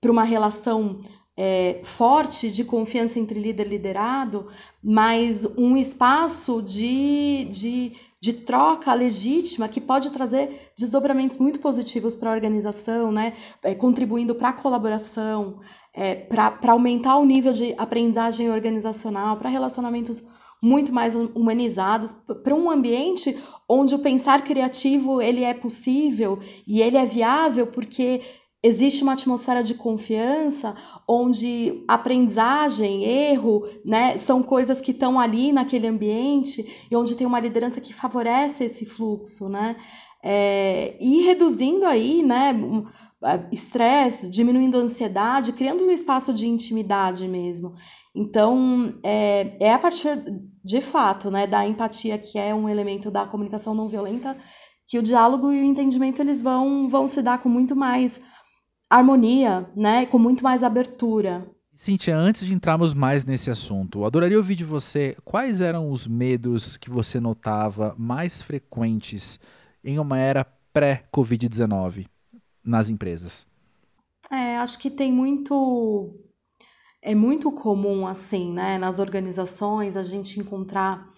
para 0.01 0.13
uma 0.13 0.25
relação 0.25 1.01
é, 1.37 1.81
forte 1.85 2.51
de 2.51 2.65
confiança 2.65 3.19
entre 3.19 3.39
líder 3.39 3.67
e 3.67 3.71
liderado, 3.71 4.49
mas 4.83 5.45
um 5.57 5.77
espaço 5.77 6.61
de, 6.61 7.45
de 7.45 7.93
de 8.21 8.33
troca 8.33 8.93
legítima 8.95 9.69
que 9.69 9.81
pode 9.81 10.11
trazer 10.11 10.73
desdobramentos 10.77 11.37
muito 11.37 11.61
positivos 11.61 12.15
para 12.15 12.31
a 12.31 12.35
organização, 12.35 13.13
né? 13.13 13.35
É, 13.63 13.75
contribuindo 13.75 14.35
para 14.35 14.49
a 14.49 14.53
colaboração, 14.53 15.61
é, 15.95 16.15
para 16.15 16.73
aumentar 16.73 17.17
o 17.17 17.25
nível 17.25 17.53
de 17.53 17.75
aprendizagem 17.79 18.51
organizacional, 18.51 19.37
para 19.37 19.49
relacionamentos 19.49 20.23
muito 20.61 20.93
mais 20.93 21.15
humanizados, 21.15 22.13
para 22.43 22.55
um 22.55 22.69
ambiente 22.71 23.39
onde 23.69 23.95
o 23.95 23.99
pensar 24.01 24.43
criativo 24.43 25.23
ele 25.23 25.45
é 25.45 25.55
possível 25.55 26.39
e 26.67 26.83
ele 26.83 26.97
é 26.97 27.07
viável 27.07 27.69
porque 27.69 28.23
existe 28.63 29.03
uma 29.03 29.13
atmosfera 29.13 29.63
de 29.63 29.75
confiança 29.75 30.75
onde 31.07 31.85
aprendizagem, 31.87 33.05
erro, 33.05 33.65
né, 33.85 34.17
são 34.17 34.43
coisas 34.43 34.81
que 34.81 34.91
estão 34.91 35.19
ali 35.19 35.53
naquele 35.53 35.87
ambiente 35.87 36.87
e 36.91 36.97
onde 36.97 37.15
tem 37.15 37.27
uma 37.27 37.41
liderança 37.41 37.81
que 37.81 37.95
favorece 37.95 38.65
esse 38.65 38.85
fluxo, 38.85 39.49
né, 39.49 39.77
é, 40.23 40.97
e 41.01 41.23
reduzindo 41.23 41.85
aí, 41.87 42.23
né, 42.23 42.53
estresse, 43.53 44.31
diminuindo 44.31 44.79
a 44.79 44.81
ansiedade, 44.81 45.53
criando 45.53 45.85
um 45.85 45.91
espaço 45.91 46.33
de 46.33 46.47
intimidade 46.47 47.27
mesmo. 47.27 47.75
Então, 48.15 48.95
é, 49.03 49.57
é 49.61 49.73
a 49.73 49.79
partir, 49.79 50.09
de 50.65 50.81
fato, 50.81 51.31
né, 51.31 51.47
da 51.47 51.67
empatia, 51.67 52.19
que 52.19 52.39
é 52.39 52.55
um 52.55 52.69
elemento 52.69 53.11
da 53.11 53.27
comunicação 53.27 53.75
não 53.75 53.89
violenta, 53.89 54.37
que 54.87 54.99
o 54.99 55.03
diálogo 55.03 55.53
e 55.53 55.61
o 55.61 55.65
entendimento 55.65 56.23
eles 56.23 56.41
vão, 56.41 56.89
vão 56.89 57.07
se 57.07 57.21
dar 57.21 57.43
com 57.43 57.49
muito 57.49 57.77
mais 57.77 58.21
harmonia, 58.89 59.69
né? 59.77 60.07
Com 60.07 60.19
muito 60.19 60.43
mais 60.43 60.63
abertura. 60.63 61.47
Cintia, 61.75 62.17
antes 62.17 62.45
de 62.45 62.53
entrarmos 62.53 62.93
mais 62.93 63.25
nesse 63.25 63.51
assunto, 63.51 64.01
eu 64.01 64.05
adoraria 64.05 64.37
ouvir 64.37 64.57
de 64.57 64.65
você 64.65 65.17
quais 65.25 65.61
eram 65.61 65.93
os 65.93 66.09
medos 66.09 66.77
que 66.77 66.91
você 66.91 67.21
notava 67.21 67.95
mais 67.97 68.43
frequentes 68.43 69.39
em 69.85 69.99
uma 69.99 70.19
era 70.19 70.45
pré-Covid-19 70.73 72.09
nas 72.65 72.91
empresas. 72.91 73.47
É, 74.31 74.57
acho 74.59 74.79
que 74.79 74.91
tem 74.91 75.13
muito. 75.13 76.15
É 77.01 77.15
muito 77.15 77.53
comum, 77.53 78.09
assim, 78.09 78.53
né, 78.53 78.77
nas 78.77 78.99
organizações, 78.99 79.97
a 79.97 80.03
gente 80.03 80.41
encontrar 80.41 81.09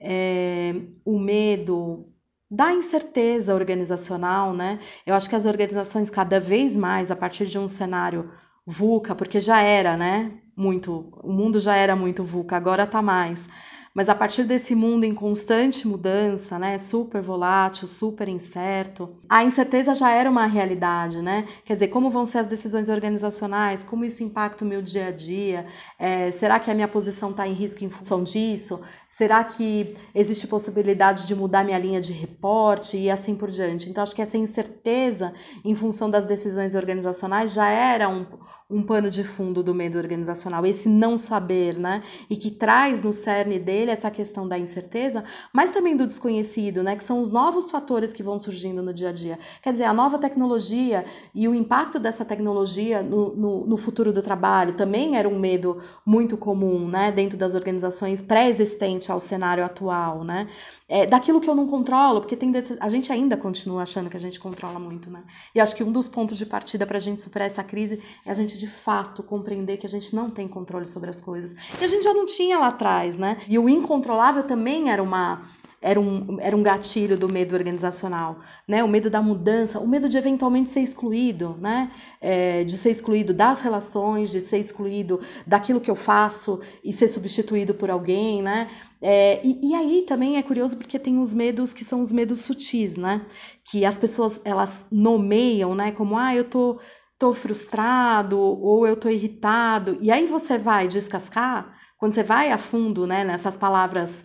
é, 0.00 0.74
o 1.04 1.18
medo 1.18 2.10
da 2.50 2.72
incerteza 2.72 3.54
organizacional, 3.54 4.54
né? 4.54 4.78
Eu 5.04 5.14
acho 5.14 5.28
que 5.28 5.36
as 5.36 5.46
organizações 5.46 6.10
cada 6.10 6.38
vez 6.38 6.76
mais, 6.76 7.10
a 7.10 7.16
partir 7.16 7.46
de 7.46 7.58
um 7.58 7.68
cenário 7.68 8.30
VUCA, 8.64 9.14
porque 9.14 9.40
já 9.40 9.60
era, 9.60 9.96
né? 9.96 10.32
Muito, 10.56 11.10
o 11.22 11.32
mundo 11.32 11.60
já 11.60 11.76
era 11.76 11.94
muito 11.96 12.24
VUCA, 12.24 12.56
agora 12.56 12.86
tá 12.86 13.02
mais. 13.02 13.48
Mas 13.96 14.10
a 14.10 14.14
partir 14.14 14.44
desse 14.44 14.74
mundo 14.74 15.04
em 15.04 15.14
constante 15.14 15.88
mudança, 15.88 16.58
né, 16.58 16.76
super 16.76 17.22
volátil, 17.22 17.86
super 17.86 18.28
incerto, 18.28 19.08
a 19.26 19.42
incerteza 19.42 19.94
já 19.94 20.10
era 20.10 20.28
uma 20.30 20.44
realidade, 20.44 21.22
né? 21.22 21.46
Quer 21.64 21.72
dizer, 21.72 21.88
como 21.88 22.10
vão 22.10 22.26
ser 22.26 22.40
as 22.40 22.46
decisões 22.46 22.90
organizacionais, 22.90 23.82
como 23.82 24.04
isso 24.04 24.22
impacta 24.22 24.66
o 24.66 24.68
meu 24.68 24.82
dia 24.82 25.06
a 25.06 25.10
dia, 25.10 25.64
é, 25.98 26.30
será 26.30 26.60
que 26.60 26.70
a 26.70 26.74
minha 26.74 26.86
posição 26.86 27.30
está 27.30 27.48
em 27.48 27.54
risco 27.54 27.84
em 27.84 27.88
função 27.88 28.22
disso? 28.22 28.82
Será 29.08 29.42
que 29.42 29.94
existe 30.14 30.46
possibilidade 30.46 31.26
de 31.26 31.34
mudar 31.34 31.64
minha 31.64 31.78
linha 31.78 31.98
de 31.98 32.12
reporte 32.12 32.98
e 32.98 33.10
assim 33.10 33.34
por 33.34 33.50
diante? 33.50 33.88
Então, 33.88 34.02
acho 34.02 34.14
que 34.14 34.20
essa 34.20 34.36
incerteza 34.36 35.32
em 35.64 35.74
função 35.74 36.10
das 36.10 36.26
decisões 36.26 36.74
organizacionais 36.74 37.54
já 37.54 37.70
era 37.70 38.10
um, 38.10 38.26
um 38.68 38.82
pano 38.82 39.08
de 39.08 39.22
fundo 39.22 39.62
do 39.62 39.74
medo 39.74 39.96
organizacional, 39.96 40.66
esse 40.66 40.88
não 40.88 41.16
saber, 41.16 41.78
né? 41.78 42.02
E 42.28 42.36
que 42.36 42.50
traz 42.50 43.00
no 43.00 43.12
cerne 43.12 43.58
dele 43.58 43.85
essa 43.90 44.10
questão 44.10 44.48
da 44.48 44.58
incerteza, 44.58 45.24
mas 45.52 45.70
também 45.70 45.96
do 45.96 46.06
desconhecido, 46.06 46.82
né? 46.82 46.96
Que 46.96 47.04
são 47.04 47.20
os 47.20 47.32
novos 47.32 47.70
fatores 47.70 48.12
que 48.12 48.22
vão 48.22 48.38
surgindo 48.38 48.82
no 48.82 48.92
dia 48.92 49.10
a 49.10 49.12
dia. 49.12 49.38
Quer 49.62 49.72
dizer, 49.72 49.84
a 49.84 49.94
nova 49.94 50.18
tecnologia 50.18 51.04
e 51.34 51.48
o 51.48 51.54
impacto 51.54 51.98
dessa 51.98 52.24
tecnologia 52.24 53.02
no, 53.02 53.34
no, 53.34 53.66
no 53.66 53.76
futuro 53.76 54.12
do 54.12 54.22
trabalho 54.22 54.72
também 54.72 55.16
era 55.16 55.28
um 55.28 55.38
medo 55.38 55.82
muito 56.04 56.36
comum, 56.36 56.88
né? 56.88 57.12
Dentro 57.12 57.36
das 57.36 57.54
organizações 57.54 58.20
pré-existente 58.22 59.10
ao 59.10 59.20
cenário 59.20 59.64
atual, 59.64 60.24
né? 60.24 60.48
É, 60.88 61.04
daquilo 61.04 61.40
que 61.40 61.50
eu 61.50 61.54
não 61.54 61.66
controlo, 61.66 62.20
porque 62.20 62.36
tem 62.36 62.52
a 62.78 62.88
gente 62.88 63.12
ainda 63.12 63.36
continua 63.36 63.82
achando 63.82 64.08
que 64.08 64.16
a 64.16 64.20
gente 64.20 64.38
controla 64.38 64.78
muito, 64.78 65.10
né? 65.10 65.24
E 65.52 65.60
acho 65.60 65.74
que 65.74 65.82
um 65.82 65.90
dos 65.90 66.06
pontos 66.06 66.38
de 66.38 66.46
partida 66.46 66.86
para 66.86 66.96
a 66.96 67.00
gente 67.00 67.20
superar 67.20 67.46
essa 67.46 67.64
crise 67.64 68.00
é 68.24 68.30
a 68.30 68.34
gente 68.34 68.56
de 68.56 68.68
fato 68.68 69.22
compreender 69.22 69.78
que 69.78 69.86
a 69.86 69.88
gente 69.88 70.14
não 70.14 70.30
tem 70.30 70.46
controle 70.46 70.86
sobre 70.86 71.10
as 71.10 71.20
coisas. 71.20 71.56
E 71.80 71.84
a 71.84 71.88
gente 71.88 72.04
já 72.04 72.14
não 72.14 72.24
tinha 72.24 72.58
lá 72.58 72.68
atrás, 72.68 73.18
né? 73.18 73.38
E 73.48 73.58
o 73.58 73.68
incontrolável 73.76 74.42
também 74.42 74.90
era 74.90 75.02
uma 75.02 75.42
era 75.80 76.00
um, 76.00 76.38
era 76.40 76.56
um 76.56 76.62
gatilho 76.62 77.18
do 77.18 77.28
medo 77.28 77.54
organizacional, 77.54 78.40
né? 78.66 78.82
O 78.82 78.88
medo 78.88 79.08
da 79.08 79.22
mudança, 79.22 79.78
o 79.78 79.86
medo 79.86 80.08
de 80.08 80.16
eventualmente 80.16 80.70
ser 80.70 80.80
excluído, 80.80 81.56
né? 81.60 81.92
É, 82.20 82.64
de 82.64 82.76
ser 82.76 82.90
excluído 82.90 83.32
das 83.34 83.60
relações, 83.60 84.30
de 84.30 84.40
ser 84.40 84.58
excluído 84.58 85.20
daquilo 85.46 85.80
que 85.80 85.90
eu 85.90 85.94
faço 85.94 86.60
e 86.82 86.92
ser 86.92 87.08
substituído 87.08 87.74
por 87.74 87.90
alguém, 87.90 88.42
né? 88.42 88.68
É, 89.00 89.40
e, 89.44 89.70
e, 89.70 89.74
aí 89.74 90.04
também 90.08 90.38
é 90.38 90.42
curioso 90.42 90.76
porque 90.76 90.98
tem 90.98 91.20
os 91.20 91.34
medos 91.34 91.74
que 91.74 91.84
são 91.84 92.00
os 92.00 92.10
medos 92.10 92.40
sutis, 92.40 92.96
né? 92.96 93.22
Que 93.64 93.84
as 93.84 93.98
pessoas 93.98 94.40
elas 94.44 94.86
nomeiam, 94.90 95.74
né? 95.74 95.92
Como 95.92 96.16
ah, 96.18 96.34
eu 96.34 96.44
tô 96.44 96.80
tô 97.18 97.32
frustrado 97.32 98.38
ou 98.38 98.86
eu 98.86 98.96
tô 98.96 99.08
irritado. 99.08 99.96
E 100.00 100.10
aí 100.10 100.26
você 100.26 100.58
vai 100.58 100.88
descascar 100.88 101.75
quando 101.98 102.14
você 102.14 102.22
vai 102.22 102.52
a 102.52 102.58
fundo, 102.58 103.06
né? 103.06 103.24
Nessas 103.24 103.56
palavras 103.56 104.24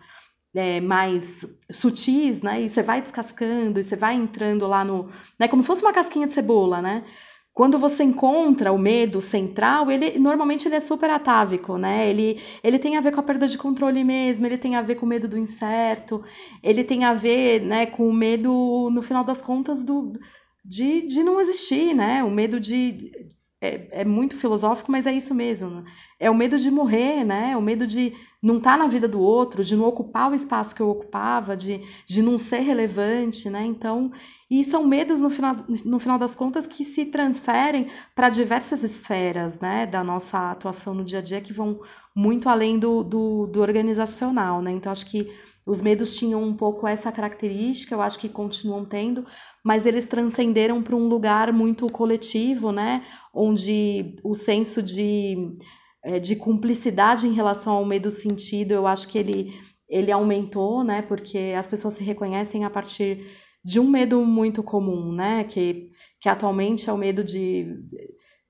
é, 0.56 0.82
mais 0.82 1.46
sutis, 1.72 2.42
né? 2.42 2.62
E 2.62 2.70
você 2.70 2.84
vai 2.84 3.02
descascando 3.02 3.80
e 3.80 3.84
você 3.84 3.96
vai 3.96 4.16
entrando 4.16 4.68
lá 4.68 4.84
no, 4.84 5.10
né? 5.40 5.48
Como 5.48 5.62
se 5.62 5.68
fosse 5.68 5.84
uma 5.84 5.94
casquinha 5.94 6.28
de 6.28 6.34
cebola, 6.34 6.82
né? 6.82 7.04
Quando 7.54 7.78
você 7.78 8.04
encontra 8.04 8.72
o 8.72 8.78
medo 8.78 9.20
central, 9.20 9.92
ele 9.92 10.18
normalmente 10.18 10.68
ele 10.68 10.76
é 10.76 10.80
super 10.80 11.10
atávico, 11.10 11.78
né? 11.78 12.08
Ele, 12.10 12.42
ele 12.64 12.80
tem 12.80 12.96
a 12.96 13.02
ver 13.02 13.12
com 13.12 13.20
a 13.20 13.24
perda 13.24 13.46
de 13.46 13.58
controle 13.58 14.04
mesmo, 14.06 14.46
ele 14.46 14.58
tem 14.58 14.76
a 14.76 14.82
ver 14.82 14.96
com 14.96 15.06
o 15.06 15.10
medo 15.10 15.28
do 15.28 15.38
incerto, 15.38 16.24
ele 16.64 16.82
tem 16.84 17.04
a 17.04 17.14
ver, 17.14 17.62
né, 17.62 17.86
com 17.86 18.08
o 18.08 18.14
medo, 18.14 18.90
no 18.90 19.02
final 19.02 19.24
das 19.24 19.42
contas, 19.42 19.84
do, 19.84 20.14
de, 20.64 21.02
de 21.02 21.24
não 21.24 21.42
existir, 21.42 21.94
né? 21.94 22.24
O 22.24 22.32
medo 22.32 22.60
de. 22.60 23.12
É, 23.64 24.02
é 24.02 24.06
muito 24.06 24.36
filosófico, 24.36 24.92
mas 24.92 25.06
é 25.06 25.14
isso 25.14 25.36
mesmo. 25.36 25.84
É 26.20 26.32
o 26.32 26.34
medo 26.34 26.58
de 26.58 26.72
morrer, 26.72 27.24
né? 27.24 27.56
O 27.56 27.62
medo 27.62 27.86
de 27.86 28.12
não 28.42 28.58
estar 28.58 28.72
tá 28.72 28.78
na 28.78 28.88
vida 28.88 29.08
do 29.08 29.22
outro, 29.22 29.64
de 29.64 29.76
não 29.76 29.86
ocupar 29.86 30.32
o 30.32 30.34
espaço 30.34 30.74
que 30.74 30.82
eu 30.82 30.90
ocupava, 30.90 31.56
de, 31.56 31.80
de 32.08 32.24
não 32.24 32.40
ser 32.40 32.62
relevante, 32.62 33.52
né? 33.52 33.64
Então, 33.64 34.12
e 34.50 34.64
são 34.64 34.84
medos, 34.84 35.22
no 35.22 35.30
final, 35.30 35.56
no 35.86 36.00
final 36.00 36.18
das 36.18 36.34
contas, 36.34 36.66
que 36.66 36.84
se 36.84 37.06
transferem 37.06 37.88
para 38.16 38.30
diversas 38.30 38.84
esferas, 38.84 39.60
né? 39.60 39.86
Da 39.86 40.04
nossa 40.04 40.50
atuação 40.52 40.96
no 40.96 41.04
dia 41.04 41.20
a 41.20 41.22
dia, 41.22 41.40
que 41.40 41.54
vão 41.54 41.82
muito 42.16 42.50
além 42.50 42.80
do, 42.80 43.04
do, 43.04 43.46
do 43.46 43.62
organizacional, 43.62 44.60
né? 44.60 44.72
Então, 44.72 44.92
acho 44.92 45.06
que 45.06 45.32
os 45.66 45.82
medos 45.82 46.16
tinham 46.16 46.44
um 46.44 46.54
pouco 46.54 46.88
essa 46.88 47.12
característica, 47.12 47.94
eu 47.94 48.02
acho 48.02 48.20
que 48.20 48.28
continuam 48.28 48.84
tendo, 48.84 49.26
mas 49.64 49.86
eles 49.86 50.08
transcenderam 50.08 50.82
para 50.82 50.96
um 50.96 51.08
lugar 51.08 51.54
muito 51.54 51.88
coletivo, 51.88 52.72
né? 52.72 53.04
Onde 53.34 54.16
o 54.24 54.34
senso 54.34 54.82
de 54.82 55.58
é, 56.04 56.20
de 56.20 56.36
cumplicidade 56.36 57.28
em 57.28 57.34
relação 57.34 57.74
ao 57.74 57.86
medo 57.86 58.10
sentido, 58.10 58.74
eu 58.74 58.88
acho 58.88 59.08
que 59.08 59.18
ele, 59.18 59.54
ele 59.88 60.12
aumentou, 60.12 60.84
né? 60.84 61.02
Porque 61.02 61.54
as 61.58 61.68
pessoas 61.68 61.94
se 61.94 62.04
reconhecem 62.04 62.66
a 62.66 62.70
partir 62.70 63.28
de 63.64 63.80
um 63.80 63.88
medo 63.88 64.26
muito 64.26 64.64
comum, 64.64 65.14
né? 65.14 65.44
Que, 65.44 65.92
que 66.20 66.28
atualmente 66.28 66.90
é 66.90 66.94
o 66.94 66.98
medo 66.98 67.24
de, 67.24 67.78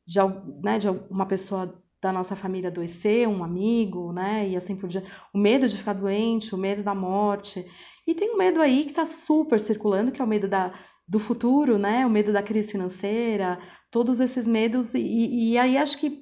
de, 0.07 0.19
né, 0.63 0.79
de 0.79 0.87
uma 1.09 1.25
pessoa 1.25 1.77
da 2.01 2.11
nossa 2.11 2.35
família 2.35 2.69
adoecer, 2.69 3.27
um 3.27 3.43
amigo, 3.43 4.13
né? 4.13 4.47
E 4.47 4.55
assim 4.55 4.75
por 4.75 4.87
diante. 4.87 5.11
O 5.33 5.37
medo 5.37 5.67
de 5.67 5.77
ficar 5.77 5.93
doente, 5.93 6.55
o 6.55 6.57
medo 6.57 6.81
da 6.81 6.95
morte. 6.95 7.65
E 8.07 8.15
tem 8.15 8.33
um 8.33 8.37
medo 8.37 8.61
aí 8.61 8.85
que 8.85 8.91
está 8.91 9.05
super 9.05 9.59
circulando, 9.59 10.11
que 10.11 10.21
é 10.21 10.25
o 10.25 10.27
medo 10.27 10.47
da, 10.47 10.73
do 11.11 11.19
futuro, 11.19 11.77
né? 11.77 12.05
O 12.05 12.09
medo 12.09 12.31
da 12.31 12.41
crise 12.41 12.71
financeira, 12.71 13.59
todos 13.91 14.21
esses 14.21 14.47
medos. 14.47 14.93
E, 14.93 15.51
e 15.51 15.57
aí 15.57 15.77
acho 15.77 15.97
que 15.97 16.21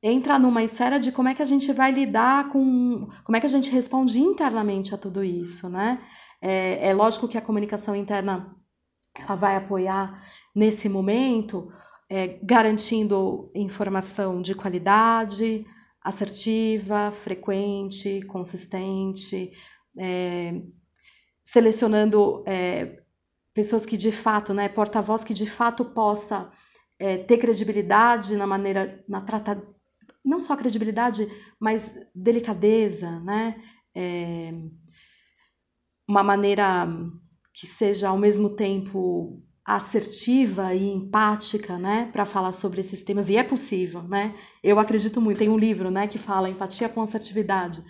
entra 0.00 0.38
numa 0.38 0.62
esfera 0.62 0.96
de 0.96 1.10
como 1.10 1.28
é 1.28 1.34
que 1.34 1.42
a 1.42 1.44
gente 1.44 1.72
vai 1.72 1.90
lidar 1.90 2.48
com. 2.50 3.08
como 3.24 3.36
é 3.36 3.40
que 3.40 3.46
a 3.46 3.50
gente 3.50 3.68
responde 3.68 4.20
internamente 4.20 4.94
a 4.94 4.98
tudo 4.98 5.24
isso, 5.24 5.68
né? 5.68 6.00
É, 6.40 6.90
é 6.90 6.94
lógico 6.94 7.26
que 7.26 7.36
a 7.36 7.42
comunicação 7.42 7.96
interna 7.96 8.54
ela 9.12 9.34
vai 9.34 9.56
apoiar 9.56 10.22
nesse 10.54 10.88
momento, 10.88 11.72
é, 12.08 12.38
garantindo 12.40 13.50
informação 13.56 14.40
de 14.40 14.54
qualidade, 14.54 15.66
assertiva, 16.00 17.10
frequente, 17.10 18.22
consistente, 18.22 19.50
é, 19.98 20.62
selecionando 21.42 22.44
é, 22.46 23.02
pessoas 23.58 23.84
que 23.84 23.96
de 23.96 24.12
fato, 24.12 24.54
né, 24.54 24.68
porta-voz 24.68 25.24
que 25.24 25.34
de 25.34 25.44
fato 25.44 25.84
possa 25.84 26.48
é, 26.96 27.18
ter 27.18 27.38
credibilidade 27.38 28.36
na 28.36 28.46
maneira, 28.46 29.04
na 29.08 29.20
trata, 29.20 29.60
não 30.24 30.38
só 30.38 30.54
credibilidade, 30.56 31.26
mas 31.58 31.92
delicadeza, 32.14 33.18
né? 33.18 33.60
É, 33.96 34.52
uma 36.08 36.22
maneira 36.22 36.86
que 37.52 37.66
seja 37.66 38.10
ao 38.10 38.16
mesmo 38.16 38.48
tempo 38.48 39.42
assertiva 39.64 40.72
e 40.72 40.88
empática, 40.88 41.76
né, 41.76 42.08
para 42.12 42.24
falar 42.24 42.52
sobre 42.52 42.78
esses 42.78 43.02
temas 43.02 43.28
e 43.28 43.36
é 43.36 43.42
possível, 43.42 44.04
né? 44.04 44.36
Eu 44.62 44.78
acredito 44.78 45.20
muito. 45.20 45.38
Tem 45.38 45.48
um 45.48 45.58
livro, 45.58 45.90
né, 45.90 46.06
que 46.06 46.16
fala 46.16 46.48
empatia 46.48 46.88
com 46.88 47.02
assertividade. 47.02 47.82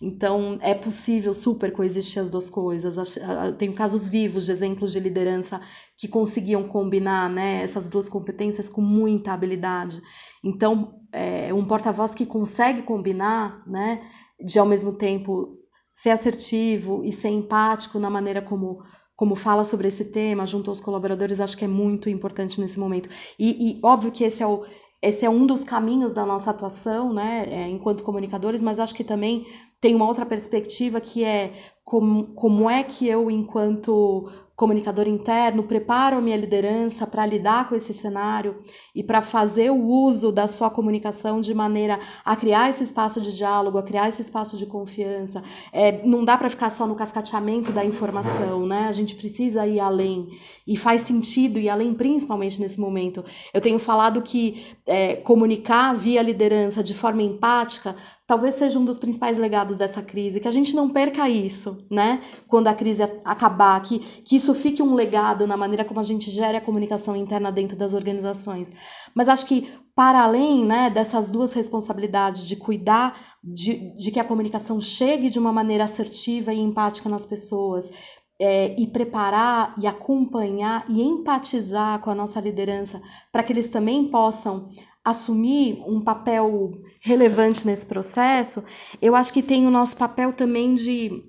Então, 0.00 0.58
é 0.60 0.74
possível 0.74 1.32
super 1.32 1.72
coexistir 1.72 2.20
as 2.20 2.30
duas 2.30 2.50
coisas. 2.50 3.16
Tenho 3.56 3.72
casos 3.72 4.08
vivos 4.08 4.44
de 4.46 4.52
exemplos 4.52 4.92
de 4.92 5.00
liderança 5.00 5.58
que 5.96 6.06
conseguiam 6.06 6.64
combinar 6.64 7.30
né, 7.30 7.62
essas 7.62 7.88
duas 7.88 8.08
competências 8.08 8.68
com 8.68 8.82
muita 8.82 9.32
habilidade. 9.32 10.02
Então, 10.44 11.00
é, 11.10 11.52
um 11.54 11.64
porta-voz 11.64 12.14
que 12.14 12.26
consegue 12.26 12.82
combinar, 12.82 13.58
né, 13.66 14.02
de 14.38 14.58
ao 14.58 14.66
mesmo 14.66 14.92
tempo 14.92 15.56
ser 15.90 16.10
assertivo 16.10 17.02
e 17.02 17.10
ser 17.10 17.30
empático 17.30 17.98
na 17.98 18.10
maneira 18.10 18.42
como 18.42 18.82
como 19.16 19.34
fala 19.34 19.64
sobre 19.64 19.88
esse 19.88 20.04
tema 20.04 20.44
junto 20.44 20.70
aos 20.70 20.78
colaboradores, 20.78 21.40
acho 21.40 21.56
que 21.56 21.64
é 21.64 21.68
muito 21.68 22.10
importante 22.10 22.60
nesse 22.60 22.78
momento. 22.78 23.08
E, 23.38 23.78
e 23.78 23.80
óbvio 23.82 24.12
que 24.12 24.22
esse 24.22 24.42
é 24.42 24.46
o, 24.46 24.66
esse 25.02 25.24
é 25.24 25.30
um 25.30 25.46
dos 25.46 25.62
caminhos 25.64 26.14
da 26.14 26.24
nossa 26.24 26.50
atuação, 26.50 27.12
né, 27.12 27.46
é, 27.50 27.68
enquanto 27.68 28.02
comunicadores, 28.02 28.62
mas 28.62 28.80
acho 28.80 28.94
que 28.94 29.04
também 29.04 29.46
tem 29.80 29.94
uma 29.94 30.06
outra 30.06 30.24
perspectiva 30.26 31.00
que 31.00 31.24
é 31.24 31.52
como, 31.84 32.34
como 32.34 32.68
é 32.68 32.82
que 32.82 33.06
eu, 33.06 33.30
enquanto 33.30 34.30
comunicador 34.56 35.06
interno, 35.06 35.64
preparo 35.64 36.16
a 36.16 36.20
minha 36.20 36.36
liderança 36.36 37.06
para 37.06 37.26
lidar 37.26 37.68
com 37.68 37.74
esse 37.74 37.92
cenário 37.92 38.56
e 38.94 39.04
para 39.04 39.20
fazer 39.20 39.70
o 39.70 39.78
uso 39.78 40.32
da 40.32 40.46
sua 40.46 40.70
comunicação 40.70 41.42
de 41.42 41.52
maneira 41.52 41.98
a 42.24 42.34
criar 42.34 42.70
esse 42.70 42.82
espaço 42.82 43.20
de 43.20 43.36
diálogo, 43.36 43.76
a 43.76 43.82
criar 43.82 44.08
esse 44.08 44.22
espaço 44.22 44.56
de 44.56 44.64
confiança. 44.64 45.42
É, 45.70 46.02
não 46.06 46.24
dá 46.24 46.38
para 46.38 46.48
ficar 46.48 46.70
só 46.70 46.86
no 46.86 46.94
cascateamento 46.94 47.70
da 47.70 47.84
informação, 47.84 48.66
né? 48.66 48.86
A 48.88 48.92
gente 48.92 49.14
precisa 49.14 49.66
ir 49.66 49.78
além 49.78 50.30
e 50.66 50.74
faz 50.74 51.02
sentido 51.02 51.60
ir 51.60 51.68
além, 51.68 51.92
principalmente 51.92 52.58
nesse 52.58 52.80
momento. 52.80 53.22
Eu 53.52 53.60
tenho 53.60 53.78
falado 53.78 54.22
que 54.22 54.74
é, 54.86 55.16
comunicar 55.16 55.94
via 55.94 56.22
liderança 56.22 56.82
de 56.82 56.94
forma 56.94 57.22
empática 57.22 57.94
talvez 58.26 58.56
seja 58.56 58.78
um 58.78 58.84
dos 58.84 58.98
principais 58.98 59.38
legados 59.38 59.76
dessa 59.76 60.02
crise, 60.02 60.40
que 60.40 60.48
a 60.48 60.52
gente 60.52 60.74
não 60.74 60.90
perca 60.90 61.28
isso, 61.28 61.86
né? 61.90 62.22
Quando 62.48 62.66
a 62.66 62.74
crise 62.74 63.02
acabar, 63.24 63.80
que, 63.82 64.00
que 64.00 64.36
isso 64.36 64.52
fique 64.54 64.82
um 64.82 64.94
legado 64.94 65.46
na 65.46 65.56
maneira 65.56 65.84
como 65.84 66.00
a 66.00 66.02
gente 66.02 66.30
gera 66.30 66.58
a 66.58 66.60
comunicação 66.60 67.14
interna 67.14 67.52
dentro 67.52 67.76
das 67.76 67.94
organizações. 67.94 68.72
Mas 69.14 69.28
acho 69.28 69.46
que, 69.46 69.70
para 69.94 70.22
além 70.22 70.64
né, 70.64 70.90
dessas 70.90 71.30
duas 71.30 71.52
responsabilidades 71.54 72.46
de 72.46 72.56
cuidar 72.56 73.16
de, 73.42 73.94
de 73.96 74.10
que 74.10 74.18
a 74.18 74.24
comunicação 74.24 74.80
chegue 74.80 75.30
de 75.30 75.38
uma 75.38 75.52
maneira 75.52 75.84
assertiva 75.84 76.52
e 76.52 76.58
empática 76.58 77.08
nas 77.08 77.24
pessoas, 77.24 77.92
é, 78.38 78.74
e 78.78 78.86
preparar 78.86 79.74
e 79.80 79.86
acompanhar 79.86 80.84
e 80.88 81.00
empatizar 81.02 82.00
com 82.00 82.10
a 82.10 82.14
nossa 82.14 82.38
liderança 82.40 83.00
para 83.32 83.42
que 83.42 83.52
eles 83.52 83.70
também 83.70 84.08
possam 84.10 84.68
assumir 85.06 85.80
um 85.86 86.00
papel 86.00 86.72
relevante 87.00 87.64
nesse 87.64 87.86
processo, 87.86 88.64
eu 89.00 89.14
acho 89.14 89.32
que 89.32 89.40
tem 89.40 89.64
o 89.64 89.70
nosso 89.70 89.96
papel 89.96 90.32
também 90.32 90.74
de 90.74 91.22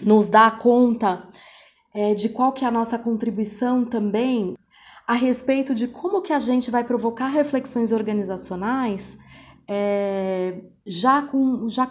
nos 0.00 0.30
dar 0.30 0.58
conta 0.58 1.28
é, 1.92 2.14
de 2.14 2.28
qual 2.28 2.52
que 2.52 2.64
é 2.64 2.68
a 2.68 2.70
nossa 2.70 2.96
contribuição 2.96 3.84
também 3.84 4.54
a 5.08 5.14
respeito 5.14 5.74
de 5.74 5.88
como 5.88 6.22
que 6.22 6.32
a 6.32 6.38
gente 6.38 6.70
vai 6.70 6.84
provocar 6.84 7.26
reflexões 7.26 7.90
organizacionais 7.90 9.18
é, 9.66 10.62
já 10.86 11.20
com 11.22 11.68
já 11.68 11.90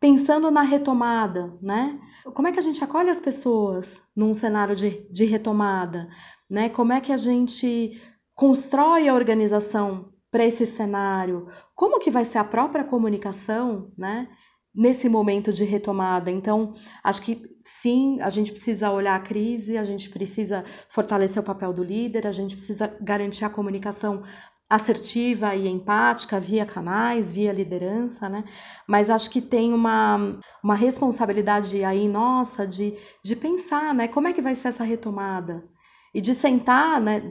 pensando 0.00 0.50
na 0.50 0.62
retomada, 0.62 1.54
né? 1.60 2.00
Como 2.32 2.48
é 2.48 2.52
que 2.52 2.58
a 2.58 2.62
gente 2.62 2.82
acolhe 2.82 3.10
as 3.10 3.20
pessoas 3.20 4.00
num 4.14 4.32
cenário 4.32 4.74
de, 4.74 5.06
de 5.10 5.26
retomada, 5.26 6.08
né? 6.48 6.70
Como 6.70 6.94
é 6.94 7.00
que 7.00 7.12
a 7.12 7.16
gente 7.18 8.00
constrói 8.34 9.06
a 9.06 9.14
organização 9.14 10.15
para 10.36 10.44
esse 10.44 10.66
cenário? 10.66 11.48
Como 11.74 11.98
que 11.98 12.10
vai 12.10 12.22
ser 12.22 12.36
a 12.36 12.44
própria 12.44 12.84
comunicação, 12.84 13.90
né? 13.96 14.28
Nesse 14.74 15.08
momento 15.08 15.50
de 15.50 15.64
retomada. 15.64 16.30
Então, 16.30 16.74
acho 17.02 17.22
que 17.22 17.56
sim, 17.62 18.20
a 18.20 18.28
gente 18.28 18.52
precisa 18.52 18.90
olhar 18.90 19.16
a 19.16 19.20
crise, 19.20 19.78
a 19.78 19.82
gente 19.82 20.10
precisa 20.10 20.62
fortalecer 20.90 21.42
o 21.42 21.46
papel 21.46 21.72
do 21.72 21.82
líder, 21.82 22.26
a 22.26 22.32
gente 22.32 22.54
precisa 22.54 22.94
garantir 23.00 23.46
a 23.46 23.48
comunicação 23.48 24.24
assertiva 24.68 25.54
e 25.54 25.68
empática 25.68 26.38
via 26.38 26.66
canais, 26.66 27.32
via 27.32 27.50
liderança, 27.50 28.28
né? 28.28 28.44
Mas 28.86 29.08
acho 29.08 29.30
que 29.30 29.40
tem 29.40 29.72
uma, 29.72 30.34
uma 30.62 30.74
responsabilidade 30.74 31.82
aí 31.82 32.08
nossa 32.08 32.66
de, 32.66 32.94
de 33.24 33.34
pensar, 33.34 33.94
né? 33.94 34.06
Como 34.06 34.28
é 34.28 34.34
que 34.34 34.42
vai 34.42 34.54
ser 34.54 34.68
essa 34.68 34.84
retomada? 34.84 35.64
E 36.12 36.20
de 36.20 36.34
sentar, 36.34 37.00
né? 37.00 37.22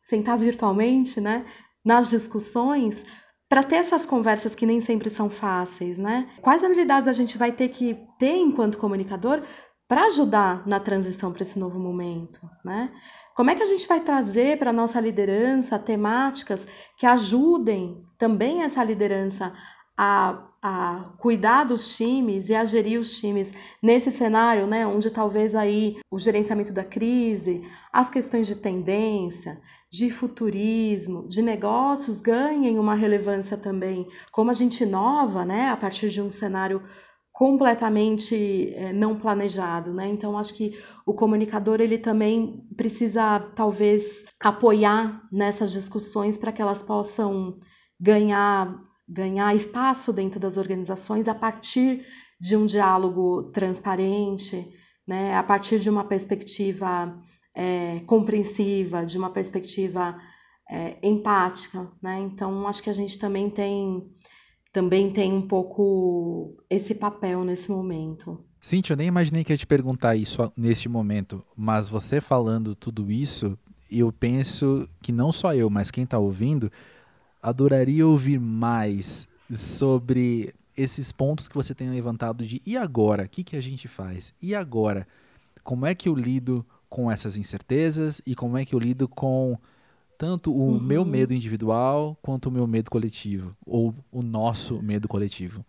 Sentar 0.00 0.38
virtualmente, 0.38 1.20
né? 1.20 1.44
Nas 1.86 2.10
discussões 2.10 3.04
para 3.48 3.62
ter 3.62 3.76
essas 3.76 4.04
conversas 4.04 4.56
que 4.56 4.66
nem 4.66 4.80
sempre 4.80 5.08
são 5.08 5.30
fáceis, 5.30 5.96
né? 5.96 6.28
Quais 6.42 6.64
habilidades 6.64 7.08
a 7.08 7.12
gente 7.12 7.38
vai 7.38 7.52
ter 7.52 7.68
que 7.68 7.96
ter 8.18 8.34
enquanto 8.36 8.76
comunicador 8.76 9.42
para 9.86 10.06
ajudar 10.06 10.66
na 10.66 10.80
transição 10.80 11.32
para 11.32 11.44
esse 11.44 11.58
novo 11.58 11.78
momento, 11.78 12.40
né? 12.64 12.92
Como 13.36 13.50
é 13.50 13.54
que 13.54 13.62
a 13.62 13.66
gente 13.66 13.86
vai 13.86 14.00
trazer 14.00 14.58
para 14.58 14.70
a 14.70 14.72
nossa 14.72 14.98
liderança 14.98 15.78
temáticas 15.78 16.66
que 16.98 17.06
ajudem 17.06 18.02
também 18.18 18.62
essa 18.62 18.82
liderança 18.82 19.52
a, 19.96 20.42
a 20.68 21.14
cuidar 21.18 21.62
dos 21.62 21.96
times 21.96 22.48
e 22.48 22.54
a 22.56 22.64
gerir 22.64 22.98
os 22.98 23.20
times 23.20 23.54
nesse 23.80 24.10
cenário, 24.10 24.66
né, 24.66 24.84
onde 24.84 25.12
talvez 25.12 25.54
aí 25.54 25.96
o 26.10 26.18
gerenciamento 26.18 26.72
da 26.72 26.82
crise, 26.82 27.64
as 27.92 28.10
questões 28.10 28.48
de 28.48 28.56
tendência, 28.56 29.60
de 29.88 30.10
futurismo, 30.10 31.28
de 31.28 31.40
negócios 31.40 32.20
ganhem 32.20 32.80
uma 32.80 32.96
relevância 32.96 33.56
também, 33.56 34.08
como 34.32 34.50
a 34.50 34.54
gente 34.54 34.82
inova, 34.82 35.44
né, 35.44 35.68
a 35.70 35.76
partir 35.76 36.08
de 36.08 36.20
um 36.20 36.32
cenário 36.32 36.82
completamente 37.30 38.74
é, 38.74 38.92
não 38.92 39.14
planejado, 39.14 39.92
né? 39.92 40.08
Então 40.08 40.38
acho 40.38 40.54
que 40.54 40.76
o 41.04 41.12
comunicador 41.12 41.82
ele 41.82 41.98
também 41.98 42.66
precisa 42.74 43.38
talvez 43.54 44.24
apoiar 44.40 45.22
nessas 45.30 45.70
discussões 45.70 46.38
para 46.38 46.50
que 46.50 46.62
elas 46.62 46.82
possam 46.82 47.58
ganhar 48.00 48.85
ganhar 49.08 49.54
espaço 49.54 50.12
dentro 50.12 50.40
das 50.40 50.56
organizações 50.56 51.28
a 51.28 51.34
partir 51.34 52.04
de 52.40 52.56
um 52.56 52.66
diálogo 52.66 53.44
transparente, 53.52 54.68
né? 55.06 55.36
A 55.36 55.42
partir 55.42 55.78
de 55.78 55.88
uma 55.88 56.04
perspectiva 56.04 57.16
é, 57.54 58.00
compreensiva, 58.00 59.04
de 59.04 59.16
uma 59.16 59.30
perspectiva 59.30 60.18
é, 60.70 60.98
empática, 61.02 61.90
né? 62.02 62.18
Então 62.20 62.66
acho 62.66 62.82
que 62.82 62.90
a 62.90 62.94
gente 62.94 63.18
também 63.18 63.48
tem 63.48 64.10
também 64.72 65.10
tem 65.10 65.32
um 65.32 65.40
pouco 65.40 66.54
esse 66.68 66.94
papel 66.94 67.44
nesse 67.44 67.70
momento. 67.70 68.44
Cintia, 68.60 68.92
eu 68.92 68.98
nem 68.98 69.06
imaginei 69.06 69.42
que 69.42 69.52
ia 69.52 69.56
te 69.56 69.66
perguntar 69.66 70.16
isso 70.16 70.52
neste 70.54 70.86
momento, 70.86 71.42
mas 71.56 71.88
você 71.88 72.20
falando 72.20 72.74
tudo 72.74 73.10
isso, 73.10 73.58
eu 73.90 74.12
penso 74.12 74.86
que 75.00 75.12
não 75.12 75.32
só 75.32 75.54
eu, 75.54 75.70
mas 75.70 75.90
quem 75.90 76.04
está 76.04 76.18
ouvindo, 76.18 76.70
adoraria 77.48 78.04
ouvir 78.04 78.40
mais 78.40 79.28
sobre 79.54 80.52
esses 80.76 81.12
pontos 81.12 81.48
que 81.48 81.54
você 81.54 81.72
tem 81.72 81.88
levantado 81.88 82.44
de 82.44 82.60
e 82.66 82.76
agora? 82.76 83.22
O 83.22 83.28
que, 83.28 83.44
que 83.44 83.54
a 83.54 83.60
gente 83.60 83.86
faz? 83.86 84.34
E 84.42 84.52
agora? 84.52 85.06
Como 85.62 85.86
é 85.86 85.94
que 85.94 86.08
eu 86.08 86.14
lido 86.14 86.66
com 86.90 87.08
essas 87.08 87.36
incertezas 87.36 88.20
e 88.26 88.34
como 88.34 88.58
é 88.58 88.64
que 88.64 88.74
eu 88.74 88.80
lido 88.80 89.06
com 89.06 89.56
tanto 90.18 90.52
o 90.52 90.72
uhum. 90.72 90.80
meu 90.80 91.04
medo 91.04 91.32
individual 91.32 92.18
quanto 92.20 92.48
o 92.48 92.52
meu 92.52 92.66
medo 92.66 92.90
coletivo 92.90 93.56
ou 93.64 93.94
o 94.10 94.22
nosso 94.22 94.82
medo 94.82 95.06
coletivo. 95.06 95.64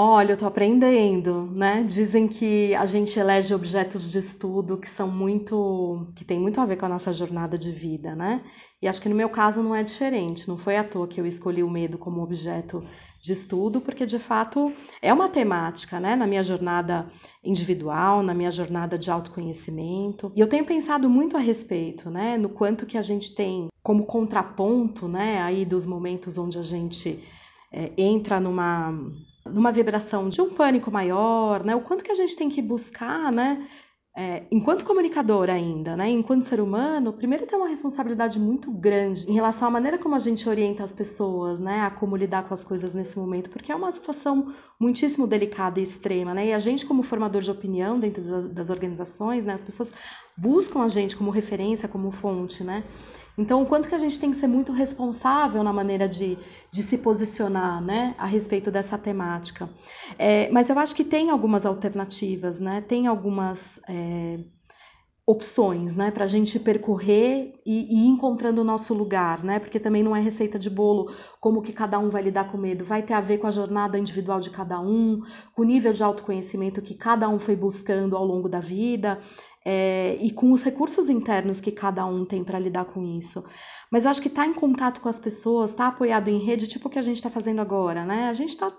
Olha, 0.00 0.34
eu 0.34 0.36
tô 0.36 0.46
aprendendo, 0.46 1.50
né? 1.50 1.82
Dizem 1.82 2.28
que 2.28 2.72
a 2.76 2.86
gente 2.86 3.18
elege 3.18 3.52
objetos 3.52 4.12
de 4.12 4.18
estudo 4.18 4.78
que 4.78 4.88
são 4.88 5.08
muito, 5.10 6.06
que 6.14 6.24
tem 6.24 6.38
muito 6.38 6.60
a 6.60 6.64
ver 6.64 6.76
com 6.76 6.86
a 6.86 6.88
nossa 6.88 7.12
jornada 7.12 7.58
de 7.58 7.72
vida, 7.72 8.14
né? 8.14 8.40
E 8.80 8.86
acho 8.86 9.02
que 9.02 9.08
no 9.08 9.14
meu 9.16 9.28
caso 9.28 9.60
não 9.60 9.74
é 9.74 9.82
diferente. 9.82 10.46
Não 10.46 10.56
foi 10.56 10.76
à 10.76 10.84
toa 10.84 11.08
que 11.08 11.20
eu 11.20 11.26
escolhi 11.26 11.64
o 11.64 11.68
medo 11.68 11.98
como 11.98 12.22
objeto 12.22 12.80
de 13.20 13.32
estudo, 13.32 13.80
porque 13.80 14.06
de 14.06 14.20
fato 14.20 14.72
é 15.02 15.12
uma 15.12 15.28
temática, 15.28 15.98
né? 15.98 16.14
Na 16.14 16.28
minha 16.28 16.44
jornada 16.44 17.10
individual, 17.42 18.22
na 18.22 18.34
minha 18.34 18.52
jornada 18.52 18.96
de 18.96 19.10
autoconhecimento. 19.10 20.30
E 20.36 20.38
eu 20.38 20.46
tenho 20.46 20.64
pensado 20.64 21.10
muito 21.10 21.36
a 21.36 21.40
respeito, 21.40 22.08
né? 22.08 22.38
No 22.38 22.50
quanto 22.50 22.86
que 22.86 22.96
a 22.96 23.02
gente 23.02 23.34
tem 23.34 23.66
como 23.82 24.06
contraponto, 24.06 25.08
né? 25.08 25.42
Aí 25.42 25.64
dos 25.64 25.84
momentos 25.84 26.38
onde 26.38 26.56
a 26.56 26.62
gente 26.62 27.18
é, 27.72 27.90
entra 27.96 28.38
numa 28.38 28.94
numa 29.48 29.72
vibração 29.72 30.28
de 30.28 30.40
um 30.40 30.50
pânico 30.50 30.90
maior, 30.90 31.64
né? 31.64 31.74
O 31.74 31.80
quanto 31.80 32.04
que 32.04 32.12
a 32.12 32.14
gente 32.14 32.36
tem 32.36 32.48
que 32.48 32.62
buscar, 32.62 33.32
né? 33.32 33.66
É, 34.20 34.42
enquanto 34.50 34.84
comunicador 34.84 35.48
ainda, 35.48 35.96
né, 35.96 36.10
enquanto 36.10 36.42
ser 36.42 36.60
humano, 36.60 37.12
primeiro 37.12 37.46
tem 37.46 37.56
uma 37.56 37.68
responsabilidade 37.68 38.36
muito 38.36 38.68
grande 38.68 39.24
em 39.30 39.32
relação 39.32 39.68
à 39.68 39.70
maneira 39.70 39.96
como 39.96 40.16
a 40.16 40.18
gente 40.18 40.48
orienta 40.48 40.82
as 40.82 40.90
pessoas, 40.92 41.60
né, 41.60 41.82
a 41.82 41.90
como 41.92 42.16
lidar 42.16 42.42
com 42.42 42.52
as 42.52 42.64
coisas 42.64 42.92
nesse 42.94 43.16
momento, 43.16 43.48
porque 43.48 43.70
é 43.70 43.76
uma 43.76 43.92
situação 43.92 44.52
muitíssimo 44.80 45.24
delicada 45.24 45.78
e 45.78 45.84
extrema, 45.84 46.34
né, 46.34 46.48
e 46.48 46.52
a 46.52 46.58
gente 46.58 46.84
como 46.84 47.04
formador 47.04 47.42
de 47.42 47.50
opinião 47.52 48.00
dentro 48.00 48.48
das 48.48 48.70
organizações, 48.70 49.44
né, 49.44 49.52
as 49.52 49.62
pessoas 49.62 49.92
buscam 50.36 50.82
a 50.82 50.88
gente 50.88 51.16
como 51.16 51.30
referência, 51.30 51.86
como 51.86 52.10
fonte, 52.10 52.64
né, 52.64 52.82
então, 53.38 53.62
o 53.62 53.66
quanto 53.66 53.88
que 53.88 53.94
a 53.94 53.98
gente 53.98 54.18
tem 54.18 54.32
que 54.32 54.36
ser 54.36 54.48
muito 54.48 54.72
responsável 54.72 55.62
na 55.62 55.72
maneira 55.72 56.08
de, 56.08 56.36
de 56.72 56.82
se 56.82 56.98
posicionar 56.98 57.80
né, 57.80 58.12
a 58.18 58.26
respeito 58.26 58.68
dessa 58.68 58.98
temática. 58.98 59.70
É, 60.18 60.50
mas 60.50 60.68
eu 60.68 60.76
acho 60.76 60.94
que 60.96 61.04
tem 61.04 61.30
algumas 61.30 61.64
alternativas, 61.64 62.58
né? 62.58 62.80
Tem 62.80 63.06
algumas 63.06 63.80
é, 63.88 64.40
opções 65.24 65.94
né, 65.94 66.10
para 66.10 66.24
a 66.24 66.26
gente 66.26 66.58
percorrer 66.58 67.52
e, 67.64 67.94
e 67.94 68.06
ir 68.06 68.08
encontrando 68.08 68.62
o 68.62 68.64
nosso 68.64 68.92
lugar, 68.92 69.44
né? 69.44 69.60
Porque 69.60 69.78
também 69.78 70.02
não 70.02 70.16
é 70.16 70.20
receita 70.20 70.58
de 70.58 70.68
bolo 70.68 71.12
como 71.40 71.62
que 71.62 71.72
cada 71.72 71.96
um 71.96 72.08
vai 72.08 72.22
lidar 72.22 72.50
com 72.50 72.58
medo. 72.58 72.84
Vai 72.84 73.02
ter 73.02 73.14
a 73.14 73.20
ver 73.20 73.38
com 73.38 73.46
a 73.46 73.52
jornada 73.52 73.96
individual 73.96 74.40
de 74.40 74.50
cada 74.50 74.80
um, 74.80 75.22
com 75.54 75.62
o 75.62 75.64
nível 75.64 75.92
de 75.92 76.02
autoconhecimento 76.02 76.82
que 76.82 76.94
cada 76.94 77.28
um 77.28 77.38
foi 77.38 77.54
buscando 77.54 78.16
ao 78.16 78.26
longo 78.26 78.48
da 78.48 78.58
vida 78.58 79.20
é, 79.70 80.16
e 80.22 80.30
com 80.30 80.50
os 80.50 80.62
recursos 80.62 81.10
internos 81.10 81.60
que 81.60 81.70
cada 81.70 82.06
um 82.06 82.24
tem 82.24 82.42
para 82.42 82.58
lidar 82.58 82.86
com 82.86 83.02
isso. 83.02 83.44
Mas 83.92 84.06
eu 84.06 84.10
acho 84.10 84.22
que 84.22 84.28
estar 84.28 84.44
tá 84.44 84.48
em 84.48 84.54
contato 84.54 84.98
com 84.98 85.10
as 85.10 85.18
pessoas, 85.20 85.70
estar 85.70 85.84
tá 85.84 85.88
apoiado 85.90 86.28
em 86.28 86.38
rede, 86.38 86.66
tipo 86.66 86.88
o 86.88 86.90
que 86.90 86.98
a 86.98 87.02
gente 87.02 87.16
está 87.16 87.28
fazendo 87.28 87.60
agora, 87.60 88.02
né? 88.02 88.28
A 88.28 88.32
gente 88.32 88.48
está 88.48 88.72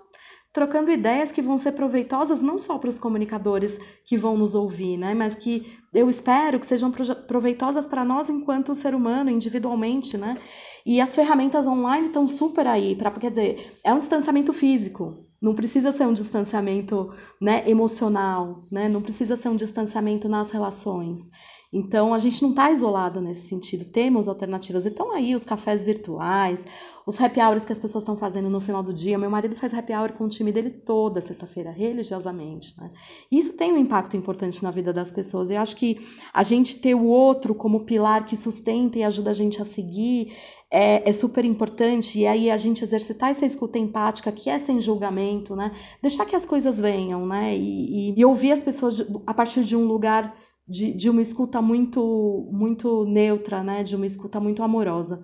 trocando 0.52 0.90
ideias 0.90 1.30
que 1.30 1.40
vão 1.40 1.56
ser 1.56 1.72
proveitosas 1.72 2.42
não 2.42 2.58
só 2.58 2.76
para 2.76 2.90
os 2.90 2.98
comunicadores 2.98 3.78
que 4.04 4.16
vão 4.16 4.36
nos 4.36 4.56
ouvir, 4.56 4.96
né? 4.96 5.14
Mas 5.14 5.36
que 5.36 5.78
eu 5.94 6.10
espero 6.10 6.58
que 6.58 6.66
sejam 6.66 6.90
proveitosas 6.90 7.86
para 7.86 8.04
nós 8.04 8.28
enquanto 8.28 8.74
ser 8.74 8.92
humano, 8.92 9.30
individualmente, 9.30 10.18
né? 10.18 10.38
E 10.84 11.00
as 11.00 11.14
ferramentas 11.14 11.66
online 11.66 12.06
estão 12.06 12.26
super 12.26 12.66
aí, 12.66 12.94
para 12.94 13.10
quer 13.10 13.30
dizer, 13.30 13.78
é 13.84 13.92
um 13.92 13.98
distanciamento 13.98 14.52
físico, 14.52 15.26
Não 15.40 15.54
precisa 15.54 15.90
ser 15.90 16.06
um 16.06 16.12
distanciamento 16.12 17.12
né, 17.40 17.68
emocional, 17.68 18.64
né? 18.70 18.88
não 18.88 19.00
precisa 19.00 19.36
ser 19.36 19.48
um 19.48 19.56
distanciamento 19.56 20.28
nas 20.28 20.50
relações. 20.50 21.30
Então, 21.72 22.12
a 22.12 22.18
gente 22.18 22.42
não 22.42 22.50
está 22.50 22.70
isolado 22.70 23.20
nesse 23.20 23.46
sentido, 23.46 23.84
temos 23.84 24.26
alternativas. 24.26 24.86
Então, 24.86 25.12
aí, 25.12 25.36
os 25.36 25.44
cafés 25.44 25.84
virtuais, 25.84 26.66
os 27.06 27.20
happy 27.20 27.40
hours 27.40 27.64
que 27.64 27.72
as 27.72 27.78
pessoas 27.78 28.02
estão 28.02 28.16
fazendo 28.16 28.50
no 28.50 28.60
final 28.60 28.82
do 28.82 28.92
dia. 28.92 29.16
Meu 29.16 29.30
marido 29.30 29.54
faz 29.54 29.72
happy 29.72 29.92
hour 29.92 30.12
com 30.12 30.24
o 30.24 30.28
time 30.28 30.50
dele 30.50 30.70
toda 30.70 31.20
sexta-feira, 31.20 31.70
religiosamente. 31.70 32.74
Né? 32.80 32.90
Isso 33.30 33.52
tem 33.52 33.72
um 33.72 33.78
impacto 33.78 34.16
importante 34.16 34.62
na 34.64 34.70
vida 34.72 34.92
das 34.92 35.12
pessoas. 35.12 35.50
Eu 35.50 35.60
acho 35.60 35.76
que 35.76 35.98
a 36.32 36.42
gente 36.42 36.80
ter 36.80 36.94
o 36.94 37.04
outro 37.04 37.54
como 37.54 37.84
pilar 37.84 38.24
que 38.24 38.36
sustenta 38.36 38.98
e 38.98 39.04
ajuda 39.04 39.30
a 39.30 39.34
gente 39.34 39.62
a 39.62 39.64
seguir 39.64 40.32
é, 40.68 41.08
é, 41.08 41.12
super 41.12 41.44
importante. 41.44 42.18
E 42.18 42.26
aí 42.26 42.50
a 42.50 42.56
gente 42.56 42.82
exercitar 42.82 43.30
essa 43.30 43.46
escuta 43.46 43.78
empática, 43.78 44.32
que 44.32 44.50
é 44.50 44.58
sem 44.58 44.80
julgamento, 44.80 45.54
né? 45.54 45.72
Deixar 46.02 46.24
que 46.26 46.34
as 46.34 46.46
coisas 46.46 46.78
venham, 46.78 47.26
né? 47.26 47.56
E, 47.56 48.10
e, 48.10 48.20
e 48.20 48.24
ouvir 48.24 48.52
as 48.52 48.60
pessoas 48.60 49.04
a 49.24 49.34
partir 49.34 49.62
de 49.62 49.76
um 49.76 49.84
lugar 49.84 50.34
de, 50.70 50.94
de 50.94 51.10
uma 51.10 51.20
escuta 51.20 51.60
muito, 51.60 52.46
muito 52.50 53.04
neutra, 53.04 53.62
né? 53.62 53.82
De 53.82 53.96
uma 53.96 54.06
escuta 54.06 54.40
muito 54.40 54.62
amorosa. 54.62 55.22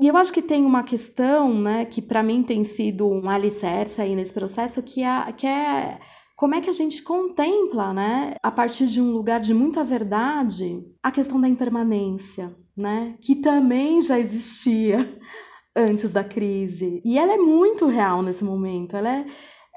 E 0.00 0.08
eu 0.08 0.16
acho 0.16 0.32
que 0.32 0.42
tem 0.42 0.64
uma 0.64 0.82
questão, 0.82 1.54
né, 1.54 1.84
que 1.84 2.02
para 2.02 2.24
mim 2.24 2.42
tem 2.42 2.64
sido 2.64 3.08
um 3.08 3.28
alicerce 3.28 4.00
aí 4.00 4.16
nesse 4.16 4.32
processo, 4.32 4.82
que 4.82 5.00
é, 5.04 5.32
que 5.32 5.46
é 5.46 6.00
como 6.34 6.56
é 6.56 6.60
que 6.60 6.68
a 6.68 6.72
gente 6.72 7.02
contempla, 7.02 7.92
né, 7.92 8.34
a 8.42 8.50
partir 8.50 8.88
de 8.88 9.00
um 9.00 9.12
lugar 9.12 9.38
de 9.38 9.54
muita 9.54 9.84
verdade, 9.84 10.82
a 11.00 11.12
questão 11.12 11.40
da 11.40 11.48
impermanência, 11.48 12.52
né, 12.76 13.16
que 13.20 13.36
também 13.36 14.02
já 14.02 14.18
existia 14.18 15.20
antes 15.76 16.10
da 16.10 16.24
crise. 16.24 17.00
E 17.04 17.16
ela 17.16 17.34
é 17.34 17.38
muito 17.38 17.86
real 17.86 18.22
nesse 18.22 18.42
momento. 18.42 18.96
Ela 18.96 19.18
é, 19.18 19.26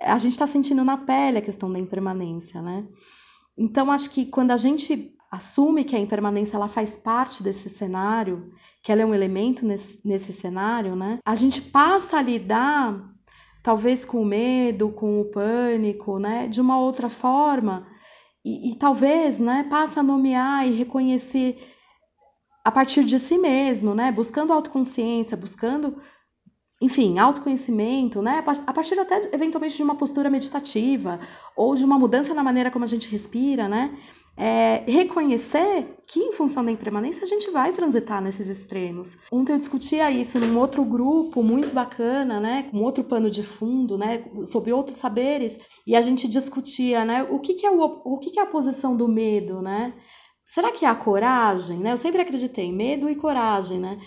a 0.02 0.18
gente 0.18 0.32
está 0.32 0.48
sentindo 0.48 0.84
na 0.84 0.98
pele 0.98 1.38
a 1.38 1.42
questão 1.42 1.72
da 1.72 1.78
impermanência, 1.78 2.64
né? 2.64 2.84
Então 3.58 3.92
acho 3.92 4.10
que 4.10 4.26
quando 4.26 4.52
a 4.52 4.58
gente 4.58 5.16
assume 5.32 5.84
que 5.84 5.96
a 5.96 6.00
impermanência 6.00 6.56
ela 6.56 6.68
faz 6.68 6.96
parte 6.96 7.44
desse 7.44 7.70
cenário, 7.70 8.52
que 8.82 8.92
ela 8.92 9.02
é 9.02 9.06
um 9.06 9.14
elemento 9.14 9.66
nesse, 9.66 10.00
nesse 10.06 10.32
cenário, 10.32 10.96
né? 10.96 11.20
A 11.26 11.36
gente 11.36 11.62
passa 11.62 12.18
a 12.18 12.22
lidar 12.22 13.16
talvez 13.66 14.06
com 14.06 14.22
o 14.22 14.26
medo, 14.26 14.92
com 14.92 15.20
o 15.20 15.26
pânico, 15.26 16.20
né, 16.20 16.48
de 16.48 16.62
uma 16.62 16.80
outra 16.80 17.10
forma, 17.10 17.88
e, 18.46 18.70
e 18.70 18.76
talvez, 18.76 19.40
né, 19.40 19.66
passa 19.68 20.02
a 20.02 20.04
nomear 20.04 20.68
e 20.68 20.72
reconhecer 20.72 21.58
a 22.64 22.72
partir 22.72 23.04
de 23.04 23.18
si 23.18 23.40
mesmo, 23.40 23.96
né, 23.96 24.12
buscando 24.12 24.54
autoconsciência, 24.54 25.36
buscando, 25.36 25.98
enfim, 26.82 27.18
autoconhecimento, 27.18 28.22
né, 28.22 28.44
a 28.66 28.74
partir 28.74 29.00
até 29.00 29.30
eventualmente 29.34 29.78
de 29.78 29.84
uma 29.84 29.96
postura 29.96 30.30
meditativa 30.30 31.20
ou 31.56 31.76
de 31.76 31.86
uma 31.86 31.98
mudança 31.98 32.34
na 32.34 32.44
maneira 32.44 32.70
como 32.70 32.84
a 32.84 32.88
gente 32.88 33.10
respira, 33.10 33.70
né, 33.70 33.92
é, 34.38 34.84
reconhecer 34.86 35.96
que, 36.06 36.20
em 36.20 36.34
função 36.34 36.64
da 36.66 36.72
impermanência, 36.72 37.24
a 37.24 37.28
gente 37.28 37.50
vai 37.52 37.72
transitar 37.72 38.22
nesses 38.22 38.50
extremos. 38.50 39.18
Ontem 39.32 39.54
eu 39.54 39.60
discutia 39.60 40.12
isso 40.12 40.38
num 40.40 40.60
outro 40.60 40.84
grupo 40.84 41.42
muito 41.42 41.74
bacana, 41.74 42.40
né, 42.40 42.64
com 42.64 42.84
outro 42.84 43.04
pano 43.04 43.30
de 43.30 43.44
fundo, 43.44 43.98
né, 43.98 44.26
sobre 44.44 44.74
outros 44.74 44.98
saberes, 44.98 45.58
e 45.88 45.96
a 45.96 46.02
gente 46.02 46.28
discutia, 46.28 47.06
né, 47.06 47.24
o 47.24 47.40
que, 47.40 47.54
que 47.54 47.66
é 47.66 47.72
o, 47.72 48.02
o 48.04 48.18
que, 48.18 48.32
que 48.32 48.40
é 48.40 48.44
a 48.44 48.48
posição 48.48 48.98
do 48.98 49.08
medo, 49.08 49.62
né? 49.62 49.94
Será 50.48 50.72
que 50.72 50.86
é 50.86 50.88
a 50.88 50.96
coragem, 50.96 51.80
né? 51.80 51.92
Eu 51.92 51.98
sempre 51.98 52.22
acreditei 52.22 52.72
medo 52.72 53.10
e 53.10 53.16
coragem, 53.16 53.80
né? 53.80 53.98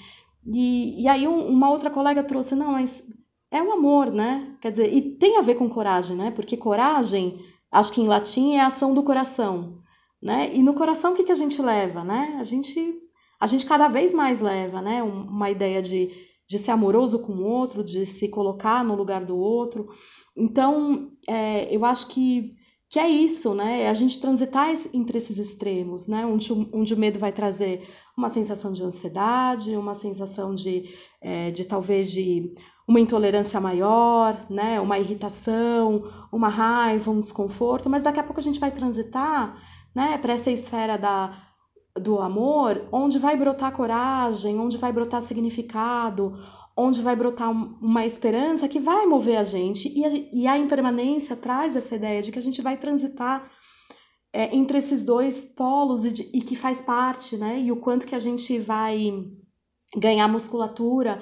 E, 0.46 1.02
e 1.02 1.08
aí 1.08 1.26
um, 1.26 1.48
uma 1.48 1.70
outra 1.70 1.90
colega 1.90 2.22
trouxe, 2.22 2.54
não, 2.54 2.72
mas 2.72 3.04
é 3.50 3.62
o 3.62 3.72
amor, 3.72 4.10
né? 4.10 4.56
Quer 4.60 4.70
dizer, 4.70 4.92
e 4.92 5.16
tem 5.16 5.38
a 5.38 5.42
ver 5.42 5.56
com 5.56 5.68
coragem, 5.68 6.16
né? 6.16 6.30
Porque 6.30 6.56
coragem, 6.56 7.38
acho 7.70 7.92
que 7.92 8.00
em 8.00 8.06
latim 8.06 8.54
é 8.54 8.60
a 8.60 8.66
ação 8.66 8.94
do 8.94 9.02
coração 9.02 9.78
né? 10.22 10.50
E 10.52 10.62
no 10.62 10.74
coração 10.74 11.12
o 11.12 11.14
que, 11.16 11.24
que 11.24 11.32
a 11.32 11.36
gente 11.36 11.62
leva, 11.62 12.04
né? 12.04 12.36
A 12.38 12.42
gente, 12.42 12.94
a 13.40 13.46
gente 13.46 13.64
cada 13.64 13.88
vez 13.88 14.12
mais 14.12 14.40
leva, 14.40 14.82
né? 14.82 15.02
Uma 15.02 15.50
ideia 15.50 15.80
de, 15.80 16.10
de 16.46 16.58
ser 16.58 16.72
amoroso 16.72 17.20
com 17.24 17.32
o 17.32 17.44
outro, 17.44 17.84
de 17.84 18.04
se 18.04 18.28
colocar 18.28 18.84
no 18.84 18.94
lugar 18.94 19.24
do 19.24 19.36
outro. 19.36 19.88
Então, 20.36 21.12
é, 21.26 21.74
eu 21.74 21.84
acho 21.84 22.08
que, 22.08 22.54
que 22.90 22.98
é 22.98 23.08
isso, 23.08 23.54
né? 23.54 23.82
É 23.82 23.88
a 23.88 23.94
gente 23.94 24.20
transitar 24.20 24.68
entre 24.94 25.18
esses 25.18 25.38
extremos, 25.38 26.06
né? 26.06 26.24
Onde, 26.24 26.52
onde 26.72 26.94
o 26.94 26.96
medo 26.96 27.18
vai 27.18 27.32
trazer 27.32 27.86
uma 28.16 28.30
sensação 28.30 28.72
de 28.72 28.82
ansiedade, 28.82 29.76
uma 29.76 29.94
sensação 29.94 30.54
de, 30.54 30.94
é, 31.20 31.50
de 31.50 31.64
talvez 31.64 32.10
de 32.10 32.54
uma 32.86 32.98
intolerância 32.98 33.60
maior, 33.60 34.40
né? 34.48 34.80
Uma 34.80 34.98
irritação, 34.98 36.02
uma 36.32 36.48
raiva, 36.48 37.10
um 37.10 37.20
desconforto, 37.20 37.90
mas 37.90 38.02
daqui 38.02 38.20
a 38.20 38.24
pouco 38.24 38.40
a 38.40 38.42
gente 38.42 38.58
vai 38.58 38.70
transitar 38.70 39.60
né, 39.94 40.16
para 40.18 40.32
essa 40.32 40.50
esfera 40.50 40.96
da, 40.96 41.38
do 41.94 42.18
amor, 42.20 42.86
onde 42.92 43.18
vai 43.18 43.36
brotar 43.36 43.72
coragem, 43.72 44.58
onde 44.58 44.78
vai 44.78 44.92
brotar 44.92 45.20
significado, 45.20 46.38
onde 46.80 47.02
vai 47.02 47.16
brotar 47.16 47.50
uma 47.50 48.06
esperança 48.06 48.68
que 48.68 48.78
vai 48.78 49.04
mover 49.04 49.36
a 49.36 49.42
gente. 49.42 49.88
E 49.88 50.04
a, 50.04 50.08
e 50.32 50.46
a 50.46 50.56
impermanência 50.56 51.34
traz 51.34 51.74
essa 51.74 51.96
ideia 51.96 52.22
de 52.22 52.30
que 52.30 52.38
a 52.38 52.42
gente 52.42 52.62
vai 52.62 52.76
transitar 52.76 53.50
é, 54.32 54.54
entre 54.54 54.78
esses 54.78 55.04
dois 55.04 55.44
polos 55.44 56.04
e, 56.04 56.12
de, 56.12 56.30
e 56.32 56.40
que 56.40 56.54
faz 56.54 56.80
parte, 56.80 57.36
né? 57.36 57.58
E 57.58 57.72
o 57.72 57.76
quanto 57.80 58.06
que 58.06 58.14
a 58.14 58.18
gente 58.20 58.56
vai 58.60 59.12
ganhar 59.96 60.28
musculatura 60.28 61.20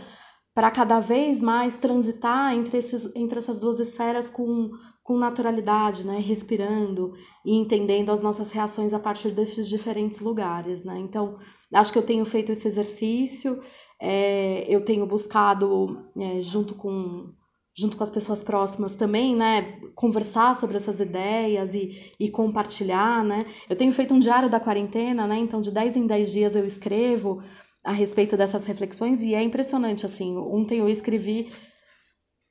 para 0.55 0.71
cada 0.71 1.01
vez 1.01 1.41
mais 1.41 1.77
transitar 1.77 2.53
entre, 2.55 2.77
esses, 2.77 3.11
entre 3.15 3.39
essas 3.39 3.59
duas 3.59 3.81
esferas 3.81 4.29
com, 4.29 4.71
com 5.03 5.17
naturalidade, 5.17 6.07
né, 6.07 6.19
respirando 6.19 7.13
e 7.45 7.55
entendendo 7.55 8.11
as 8.11 8.23
nossas 8.23 8.51
reações 8.51 8.95
a 8.95 8.99
partir 8.99 9.31
desses 9.31 9.69
diferentes 9.69 10.21
lugares, 10.21 10.83
né. 10.83 10.99
Então, 10.99 11.37
acho 11.75 11.93
que 11.93 11.99
eu 11.99 12.07
tenho 12.07 12.25
feito 12.25 12.53
esse 12.53 12.67
exercício, 12.67 13.63
é, 14.01 14.65
eu 14.69 14.85
tenho 14.85 15.07
buscado 15.07 16.07
é, 16.17 16.41
junto 16.41 16.75
com 16.75 17.33
junto 17.79 17.95
com 17.95 18.03
as 18.03 18.09
pessoas 18.09 18.43
próximas 18.43 18.95
também, 18.95 19.37
né, 19.37 19.79
conversar 19.95 20.57
sobre 20.57 20.79
essas 20.79 20.99
ideias 20.99 21.75
e, 21.75 22.11
e 22.19 22.31
compartilhar, 22.31 23.23
né. 23.23 23.45
Eu 23.69 23.77
tenho 23.77 23.93
feito 23.93 24.15
um 24.15 24.19
diário 24.19 24.49
da 24.49 24.59
quarentena, 24.59 25.27
né, 25.27 25.37
então 25.37 25.61
de 25.61 25.71
10 25.71 25.97
em 25.97 26.07
10 26.07 26.33
dias 26.33 26.57
eu 26.57 26.65
escrevo 26.65 27.43
a 27.85 27.93
respeito 27.93 28.35
dessas 28.35 28.65
reflexões 28.65 29.21
e 29.23 29.35
é 29.35 29.43
impressionante, 29.43 30.07
assim, 30.07 30.39
ontem 30.39 30.79
eu 30.79 30.89
escrevi 30.89 31.51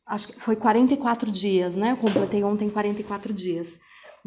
acho 0.06 0.28
que 0.28 0.40
foi 0.40 0.56
44 0.56 1.32
dias, 1.32 1.76
né? 1.76 1.92
Eu 1.92 1.98
completei 1.98 2.44
ontem 2.44 2.70
44 2.70 3.34
dias. 3.34 3.78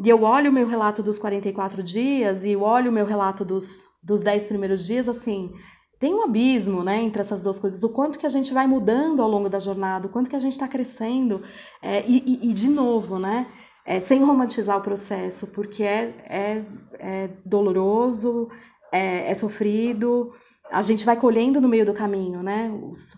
E 0.03 0.09
eu 0.09 0.23
olho 0.23 0.49
o 0.49 0.53
meu 0.53 0.67
relato 0.67 1.01
dos 1.01 1.17
44 1.17 1.81
dias 1.83 2.45
e 2.45 2.55
olho 2.55 2.89
o 2.89 2.93
meu 2.93 3.05
relato 3.05 3.43
dos, 3.43 3.85
dos 4.03 4.21
10 4.21 4.47
primeiros 4.47 4.85
dias, 4.85 5.09
assim, 5.09 5.51
tem 5.99 6.13
um 6.15 6.23
abismo, 6.23 6.83
né, 6.83 7.01
entre 7.01 7.19
essas 7.21 7.43
duas 7.43 7.59
coisas. 7.59 7.83
O 7.83 7.89
quanto 7.89 8.17
que 8.17 8.25
a 8.25 8.29
gente 8.29 8.53
vai 8.53 8.65
mudando 8.65 9.21
ao 9.21 9.29
longo 9.29 9.49
da 9.49 9.59
jornada, 9.59 10.07
o 10.07 10.09
quanto 10.09 10.29
que 10.29 10.35
a 10.35 10.39
gente 10.39 10.53
está 10.53 10.67
crescendo. 10.67 11.41
É, 11.81 12.03
e, 12.07 12.23
e, 12.25 12.49
e, 12.49 12.53
de 12.53 12.69
novo, 12.69 13.19
né, 13.19 13.47
é, 13.85 13.99
sem 13.99 14.23
romantizar 14.23 14.77
o 14.77 14.81
processo, 14.81 15.47
porque 15.47 15.83
é, 15.83 16.13
é, 16.29 16.65
é 16.99 17.29
doloroso, 17.45 18.49
é, 18.91 19.29
é 19.29 19.33
sofrido, 19.33 20.33
a 20.71 20.81
gente 20.81 21.03
vai 21.03 21.17
colhendo 21.17 21.59
no 21.59 21.67
meio 21.67 21.85
do 21.85 21.93
caminho, 21.93 22.41
né, 22.41 22.71
os, 22.81 23.17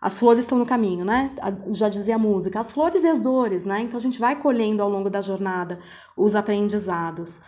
as 0.00 0.18
flores 0.18 0.44
estão 0.44 0.58
no 0.58 0.66
caminho, 0.66 1.04
né? 1.04 1.30
Já 1.70 1.88
dizia 1.88 2.16
a 2.16 2.18
música, 2.18 2.58
as 2.58 2.72
flores 2.72 3.04
e 3.04 3.06
as 3.06 3.22
dores, 3.22 3.64
né? 3.64 3.82
Então 3.82 3.96
a 3.96 4.00
gente 4.00 4.18
vai 4.18 4.34
colhendo 4.34 4.82
ao 4.82 4.88
longo 4.88 5.08
da 5.08 5.20
jornada 5.20 5.78
os 6.16 6.34
aprendizados. 6.34 7.40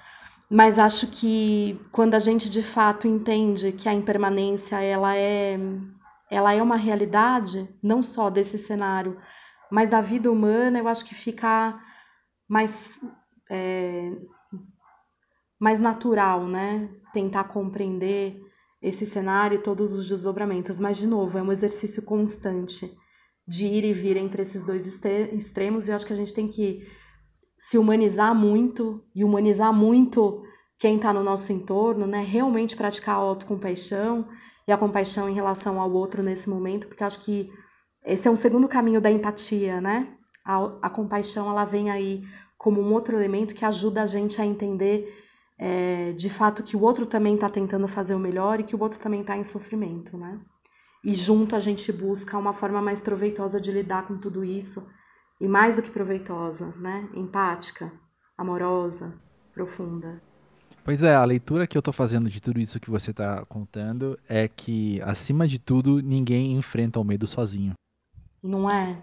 Mas 0.54 0.78
acho 0.78 1.08
que 1.08 1.80
quando 1.90 2.14
a 2.14 2.20
gente 2.20 2.48
de 2.48 2.62
fato 2.62 3.08
entende 3.08 3.72
que 3.72 3.88
a 3.88 3.92
impermanência 3.92 4.80
ela 4.80 5.16
é 5.16 5.58
ela 6.30 6.54
é 6.54 6.62
uma 6.62 6.76
realidade, 6.76 7.68
não 7.82 8.04
só 8.04 8.30
desse 8.30 8.56
cenário, 8.56 9.18
mas 9.68 9.90
da 9.90 10.00
vida 10.00 10.30
humana, 10.30 10.78
eu 10.78 10.86
acho 10.86 11.04
que 11.04 11.14
fica 11.14 11.76
mais 12.48 13.00
é, 13.50 14.12
mais 15.58 15.80
natural, 15.80 16.46
né? 16.46 16.88
Tentar 17.12 17.44
compreender 17.44 18.40
esse 18.80 19.04
cenário 19.04 19.56
e 19.56 19.62
todos 19.62 19.92
os 19.92 20.08
desdobramentos, 20.08 20.78
mas 20.78 20.96
de 20.98 21.08
novo, 21.08 21.36
é 21.36 21.42
um 21.42 21.50
exercício 21.50 22.04
constante 22.04 22.88
de 23.44 23.66
ir 23.66 23.84
e 23.84 23.92
vir 23.92 24.16
entre 24.16 24.42
esses 24.42 24.64
dois 24.64 24.86
extremos 24.86 25.88
e 25.88 25.90
eu 25.90 25.96
acho 25.96 26.06
que 26.06 26.12
a 26.12 26.16
gente 26.16 26.32
tem 26.32 26.46
que 26.46 26.86
se 27.56 27.78
humanizar 27.78 28.34
muito 28.34 29.04
e 29.14 29.24
humanizar 29.24 29.72
muito 29.72 30.42
quem 30.78 30.96
está 30.96 31.12
no 31.12 31.22
nosso 31.22 31.52
entorno, 31.52 32.06
né? 32.06 32.22
Realmente 32.22 32.76
praticar 32.76 33.14
a 33.14 33.18
autocompaixão 33.18 34.26
e 34.66 34.72
a 34.72 34.76
compaixão 34.76 35.28
em 35.28 35.34
relação 35.34 35.80
ao 35.80 35.90
outro 35.92 36.22
nesse 36.22 36.48
momento, 36.48 36.86
porque 36.86 37.04
acho 37.04 37.20
que 37.20 37.50
esse 38.04 38.28
é 38.28 38.30
um 38.30 38.36
segundo 38.36 38.68
caminho 38.68 39.00
da 39.00 39.10
empatia, 39.10 39.80
né? 39.80 40.08
A, 40.44 40.64
a 40.82 40.90
compaixão 40.90 41.48
ela 41.48 41.64
vem 41.64 41.90
aí 41.90 42.22
como 42.58 42.80
um 42.80 42.92
outro 42.92 43.16
elemento 43.16 43.54
que 43.54 43.64
ajuda 43.64 44.02
a 44.02 44.06
gente 44.06 44.40
a 44.40 44.44
entender 44.44 45.22
é, 45.58 46.12
de 46.12 46.28
fato 46.28 46.62
que 46.62 46.76
o 46.76 46.82
outro 46.82 47.06
também 47.06 47.34
está 47.34 47.48
tentando 47.48 47.86
fazer 47.86 48.14
o 48.14 48.18
melhor 48.18 48.60
e 48.60 48.64
que 48.64 48.74
o 48.74 48.80
outro 48.80 48.98
também 48.98 49.20
está 49.20 49.36
em 49.36 49.44
sofrimento, 49.44 50.16
né? 50.16 50.38
E 51.04 51.14
junto 51.14 51.54
a 51.54 51.60
gente 51.60 51.92
busca 51.92 52.38
uma 52.38 52.52
forma 52.52 52.80
mais 52.80 53.00
proveitosa 53.00 53.60
de 53.60 53.70
lidar 53.70 54.06
com 54.06 54.16
tudo 54.16 54.42
isso, 54.44 54.86
e 55.40 55.48
mais 55.48 55.76
do 55.76 55.82
que 55.82 55.90
proveitosa, 55.90 56.72
né? 56.76 57.08
Empática, 57.14 57.92
amorosa, 58.36 59.14
profunda. 59.52 60.22
Pois 60.84 61.02
é, 61.02 61.14
a 61.14 61.24
leitura 61.24 61.66
que 61.66 61.78
eu 61.78 61.80
estou 61.80 61.94
fazendo 61.94 62.28
de 62.28 62.40
tudo 62.40 62.60
isso 62.60 62.78
que 62.78 62.90
você 62.90 63.10
está 63.10 63.44
contando 63.46 64.18
é 64.28 64.46
que, 64.46 65.00
acima 65.02 65.48
de 65.48 65.58
tudo, 65.58 66.02
ninguém 66.02 66.52
enfrenta 66.52 67.00
o 67.00 67.04
medo 67.04 67.26
sozinho. 67.26 67.72
Não 68.42 68.70
é? 68.70 69.00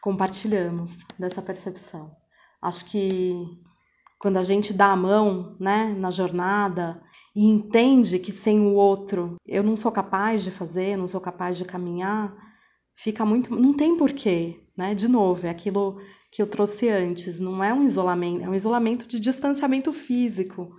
Compartilhamos 0.00 0.98
dessa 1.18 1.42
percepção. 1.42 2.14
Acho 2.62 2.88
que 2.90 3.34
quando 4.18 4.36
a 4.36 4.42
gente 4.42 4.72
dá 4.72 4.92
a 4.92 4.96
mão, 4.96 5.56
né, 5.58 5.92
na 5.98 6.10
jornada 6.10 7.02
e 7.34 7.44
entende 7.44 8.18
que 8.18 8.30
sem 8.30 8.60
o 8.60 8.74
outro 8.74 9.36
eu 9.44 9.62
não 9.62 9.76
sou 9.76 9.90
capaz 9.90 10.44
de 10.44 10.50
fazer, 10.50 10.96
não 10.96 11.06
sou 11.06 11.20
capaz 11.20 11.58
de 11.58 11.64
caminhar, 11.64 12.32
fica 12.94 13.24
muito, 13.24 13.54
não 13.54 13.74
tem 13.74 13.96
porquê, 13.96 14.60
né? 14.76 14.94
De 14.94 15.08
novo, 15.08 15.46
é 15.46 15.50
aquilo 15.50 16.00
que 16.30 16.42
eu 16.42 16.46
trouxe 16.46 16.88
antes, 16.88 17.38
não 17.38 17.62
é 17.62 17.72
um 17.72 17.84
isolamento, 17.84 18.44
é 18.44 18.48
um 18.48 18.54
isolamento 18.54 19.06
de 19.06 19.20
distanciamento 19.20 19.92
físico. 19.92 20.74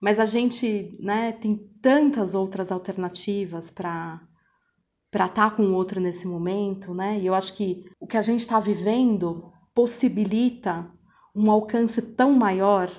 Mas 0.00 0.20
a 0.20 0.26
gente, 0.26 0.96
né, 1.00 1.32
tem 1.32 1.56
tantas 1.82 2.34
outras 2.34 2.70
alternativas 2.72 3.70
para 3.70 4.20
para 5.10 5.24
estar 5.24 5.50
tá 5.50 5.56
com 5.56 5.62
o 5.62 5.74
outro 5.74 6.00
nesse 6.00 6.26
momento, 6.26 6.92
né? 6.92 7.18
E 7.18 7.26
eu 7.26 7.34
acho 7.34 7.54
que 7.56 7.84
o 7.98 8.06
que 8.06 8.16
a 8.16 8.22
gente 8.22 8.40
está 8.40 8.60
vivendo 8.60 9.50
possibilita 9.74 10.86
um 11.34 11.50
alcance 11.50 12.02
tão 12.02 12.32
maior 12.32 12.90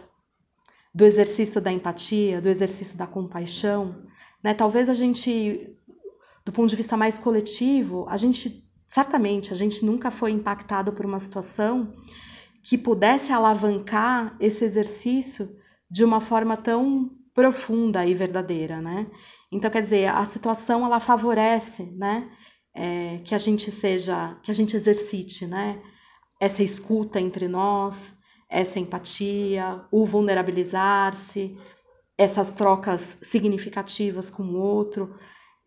do 0.93 1.05
exercício 1.05 1.61
da 1.61 1.71
empatia, 1.71 2.41
do 2.41 2.49
exercício 2.49 2.97
da 2.97 3.05
compaixão, 3.05 4.03
né? 4.43 4.53
Talvez 4.53 4.89
a 4.89 4.93
gente, 4.93 5.77
do 6.49 6.51
ponto 6.51 6.67
de 6.67 6.75
vista 6.75 6.97
mais 6.97 7.19
coletivo, 7.19 8.07
a 8.09 8.17
gente 8.17 8.67
certamente 8.87 9.53
a 9.53 9.55
gente 9.55 9.85
nunca 9.85 10.09
foi 10.09 10.31
impactado 10.31 10.91
por 10.91 11.05
uma 11.05 11.19
situação 11.19 11.93
que 12.63 12.75
pudesse 12.75 13.31
alavancar 13.31 14.35
esse 14.39 14.65
exercício 14.65 15.47
de 15.87 16.03
uma 16.03 16.19
forma 16.19 16.57
tão 16.57 17.11
profunda 17.35 18.03
e 18.03 18.15
verdadeira, 18.15 18.81
né? 18.81 19.05
Então, 19.51 19.69
quer 19.69 19.81
dizer, 19.81 20.07
a 20.07 20.25
situação 20.25 20.83
ela 20.83 20.99
favorece, 20.99 21.83
né? 21.95 22.27
É, 22.73 23.19
que 23.23 23.35
a 23.35 23.37
gente 23.37 23.69
seja, 23.69 24.35
que 24.41 24.49
a 24.49 24.53
gente 24.53 24.75
exercite, 24.75 25.45
né? 25.45 25.79
Essa 26.41 26.63
escuta 26.63 27.21
entre 27.21 27.47
nós, 27.47 28.15
essa 28.49 28.79
empatia, 28.79 29.85
o 29.91 30.03
vulnerabilizar-se, 30.03 31.55
essas 32.17 32.53
trocas 32.53 33.19
significativas 33.21 34.31
com 34.31 34.41
o 34.43 34.57
outro. 34.59 35.15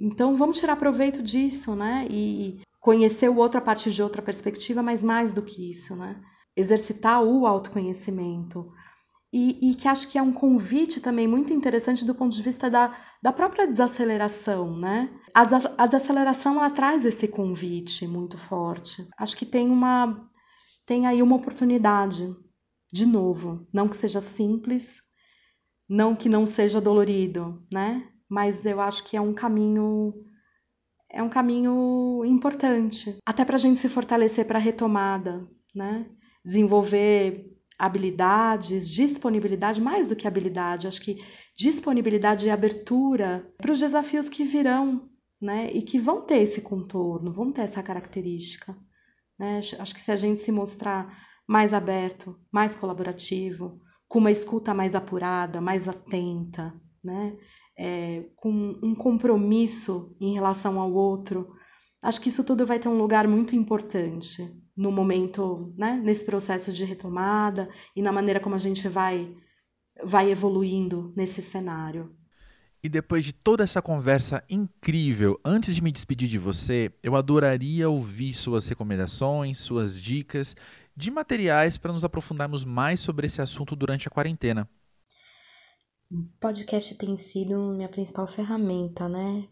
Então, 0.05 0.37
vamos 0.37 0.59
tirar 0.59 0.75
proveito 0.75 1.23
disso, 1.23 1.77
né? 1.77 2.09
E 2.11 2.61
conhecer 2.81 3.31
o 3.31 3.37
outro 3.37 3.59
a 3.59 3.62
partir 3.62 3.93
de 3.93 4.03
outra 4.03 4.21
perspectiva, 4.21 4.83
mas 4.83 5.01
mais 5.01 5.33
do 5.33 5.41
que 5.41 5.71
isso, 5.71 5.95
né? 5.95 6.21
Exercitar 6.57 7.23
o 7.23 7.47
autoconhecimento. 7.47 8.73
E, 9.33 9.71
e, 9.71 9.75
que 9.77 9.87
acho 9.87 10.11
que 10.11 10.19
é 10.19 10.23
um 10.23 10.33
convite 10.33 11.01
também 11.01 11.29
muito 11.29 11.53
interessante 11.53 12.05
do 12.05 12.17
ponto 12.17 12.37
de 12.37 12.43
vista 12.43 12.69
da, 12.69 12.95
da 13.23 13.33
própria 13.33 13.65
desaceleração, 13.65 14.77
né? 14.77 15.09
A, 15.33 15.87
desaceleração, 15.87 16.57
ela 16.57 16.69
traz 16.69 17.05
esse 17.05 17.29
convite 17.29 18.05
muito 18.07 18.37
forte. 18.37 19.07
Acho 19.17 19.37
que 19.37 19.47
tem 19.47 19.71
uma 19.71 20.29
tem 20.85 21.07
aí 21.07 21.23
uma 21.23 21.37
oportunidade 21.37 22.35
de 22.93 23.07
novo, 23.07 23.67
não 23.73 23.88
que 23.88 23.97
seja 23.97 24.21
simples, 24.21 25.01
não 25.88 26.15
que 26.17 26.29
não 26.29 26.45
seja 26.45 26.81
dolorido, 26.81 27.65
né? 27.73 28.12
Mas 28.33 28.64
eu 28.64 28.81
acho 28.81 29.05
que 29.05 29.14
é 29.14 29.21
um 29.21 29.35
caminho 29.35 30.14
é 31.11 31.23
um 31.23 31.29
caminho 31.29 32.25
importante, 32.25 33.18
até 33.27 33.45
para 33.45 33.57
a 33.57 33.59
gente 33.59 33.79
se 33.79 33.90
fortalecer 33.90 34.47
para 34.47 34.59
a 34.59 34.62
retomada, 34.62 35.47
né? 35.75 36.07
Desenvolver 36.42 37.47
habilidades, 37.79 38.88
disponibilidade, 38.88 39.83
mais 39.83 40.07
do 40.07 40.16
que 40.16 40.27
habilidade, 40.27 40.88
acho 40.88 41.03
que 41.03 41.18
disponibilidade 41.55 42.47
e 42.47 42.51
abertura 42.51 43.47
para 43.59 43.71
os 43.71 43.79
desafios 43.79 44.31
que 44.31 44.45
virão, 44.45 45.11
né? 45.38 45.71
E 45.71 45.83
que 45.83 45.99
vão 45.99 46.23
ter 46.23 46.38
esse 46.38 46.62
contorno, 46.62 47.31
vão 47.31 47.53
ter 47.53 47.61
essa 47.61 47.83
característica. 47.83 48.75
Né? 49.38 49.61
Acho 49.79 49.95
que 49.95 50.01
se 50.01 50.11
a 50.11 50.16
gente 50.16 50.40
se 50.40 50.51
mostrar 50.51 51.14
mais 51.47 51.75
aberto, 51.75 52.40
mais 52.51 52.75
colaborativo, 52.75 53.79
com 54.09 54.21
uma 54.21 54.31
escuta 54.31 54.73
mais 54.73 54.95
apurada, 54.95 55.61
mais 55.61 55.87
atenta, 55.87 56.73
né? 57.05 57.37
É, 57.77 58.25
com 58.37 58.51
um 58.83 58.95
compromisso 58.95 60.15
em 60.21 60.35
relação 60.35 60.79
ao 60.79 60.93
outro, 60.93 61.55
acho 62.03 62.21
que 62.21 62.29
isso 62.29 62.45
tudo 62.45 62.67
vai 62.67 62.79
ter 62.79 62.89
um 62.89 62.99
lugar 62.99 63.27
muito 63.27 63.57
importante 63.57 64.55
no 64.77 64.93
momento, 64.93 65.75
né? 65.77 66.01
Nesse 66.03 66.25
processo 66.25 66.73
de 66.73 66.85
retomada 66.85 67.69
e 67.97 68.03
na 68.03 68.13
maneira 68.13 68.41
como 68.41 68.55
a 68.55 68.59
gente 68.59 68.89
vai 68.89 69.35
vai 70.05 70.31
evoluindo 70.31 71.13
nesse 71.17 71.43
cenário. 71.43 72.15
E 72.83 72.89
depois 72.89 73.25
de 73.25 73.33
toda 73.33 73.63
essa 73.63 73.81
conversa 73.81 74.43
incrível, 74.51 75.39
antes 75.45 75.77
de 75.77 75.83
me 75.83 75.93
despedir 75.93 76.29
de 76.29 76.39
você, 76.39 76.91
eu 77.03 77.15
adoraria 77.15 77.89
ouvir 77.89 78.35
suas 78.35 78.67
recomendações, 78.67 79.59
suas 79.59 80.01
dicas 80.01 80.57
de 80.97 81.11
materiais 81.11 81.79
para 81.79 81.93
nos 81.93 82.05
aprofundarmos 82.05 82.65
mais 82.65 82.99
sobre 82.99 83.27
esse 83.27 83.41
assunto 83.41 83.77
durante 83.77 84.09
a 84.09 84.11
quarentena. 84.11 84.69
Podcast 86.38 86.94
tem 86.96 87.16
sido 87.16 87.57
minha 87.72 87.88
principal 87.88 88.27
ferramenta, 88.27 89.09
né? 89.09 89.48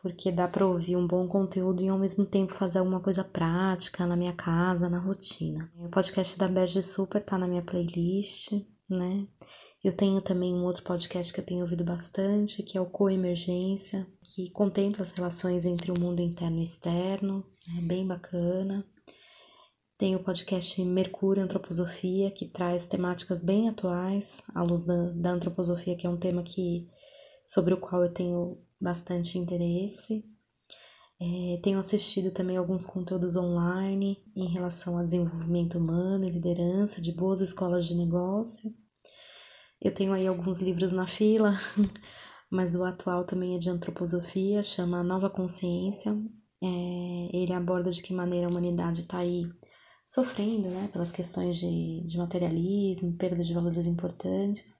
Porque 0.00 0.32
dá 0.32 0.48
para 0.48 0.66
ouvir 0.66 0.96
um 0.96 1.06
bom 1.06 1.28
conteúdo 1.28 1.82
e 1.82 1.88
ao 1.88 1.98
mesmo 1.98 2.24
tempo 2.24 2.54
fazer 2.54 2.78
alguma 2.78 3.00
coisa 3.00 3.22
prática 3.22 4.06
na 4.06 4.16
minha 4.16 4.32
casa, 4.32 4.88
na 4.88 4.98
rotina. 4.98 5.70
O 5.76 5.88
podcast 5.88 6.38
da 6.38 6.48
Berge 6.48 6.82
Super 6.82 7.22
tá 7.22 7.36
na 7.36 7.46
minha 7.46 7.62
playlist, 7.62 8.52
né? 8.88 9.26
Eu 9.84 9.92
tenho 9.92 10.20
também 10.22 10.54
um 10.54 10.64
outro 10.64 10.82
podcast 10.84 11.32
que 11.32 11.40
eu 11.40 11.44
tenho 11.44 11.62
ouvido 11.62 11.84
bastante, 11.84 12.62
que 12.62 12.78
é 12.78 12.80
o 12.80 12.86
Coemergência, 12.86 14.06
que 14.22 14.48
contempla 14.50 15.02
as 15.02 15.10
relações 15.10 15.64
entre 15.64 15.90
o 15.90 15.98
mundo 15.98 16.20
interno 16.20 16.60
e 16.60 16.62
externo, 16.62 17.44
é 17.78 17.82
bem 17.82 18.06
bacana. 18.06 18.86
Tem 20.02 20.16
o 20.16 20.24
podcast 20.24 20.84
Mercúrio 20.84 21.44
Antroposofia, 21.44 22.28
que 22.32 22.48
traz 22.48 22.86
temáticas 22.86 23.40
bem 23.40 23.68
atuais, 23.68 24.42
à 24.52 24.60
luz 24.60 24.82
da, 24.82 25.12
da 25.12 25.30
antroposofia, 25.30 25.96
que 25.96 26.04
é 26.04 26.10
um 26.10 26.16
tema 26.16 26.42
que, 26.42 26.88
sobre 27.46 27.72
o 27.72 27.76
qual 27.76 28.02
eu 28.02 28.12
tenho 28.12 28.58
bastante 28.80 29.38
interesse. 29.38 30.24
É, 31.20 31.60
tenho 31.62 31.78
assistido 31.78 32.32
também 32.32 32.56
alguns 32.56 32.84
conteúdos 32.84 33.36
online 33.36 34.18
em 34.34 34.52
relação 34.52 34.98
a 34.98 35.02
desenvolvimento 35.02 35.78
humano 35.78 36.24
e 36.24 36.30
liderança 36.30 37.00
de 37.00 37.12
boas 37.12 37.40
escolas 37.40 37.86
de 37.86 37.94
negócio. 37.94 38.74
Eu 39.80 39.94
tenho 39.94 40.12
aí 40.12 40.26
alguns 40.26 40.58
livros 40.58 40.90
na 40.90 41.06
fila, 41.06 41.56
mas 42.50 42.74
o 42.74 42.82
atual 42.82 43.24
também 43.24 43.54
é 43.54 43.58
de 43.58 43.70
antroposofia, 43.70 44.64
chama 44.64 45.04
Nova 45.04 45.30
Consciência. 45.30 46.10
É, 46.60 47.36
ele 47.36 47.52
aborda 47.52 47.92
de 47.92 48.02
que 48.02 48.12
maneira 48.12 48.48
a 48.48 48.50
humanidade 48.50 49.02
está 49.02 49.18
aí 49.18 49.44
sofrendo 50.12 50.68
né, 50.68 50.90
pelas 50.92 51.10
questões 51.10 51.56
de, 51.56 52.02
de 52.02 52.18
materialismo, 52.18 53.16
perda 53.16 53.42
de 53.42 53.54
valores 53.54 53.86
importantes, 53.86 54.78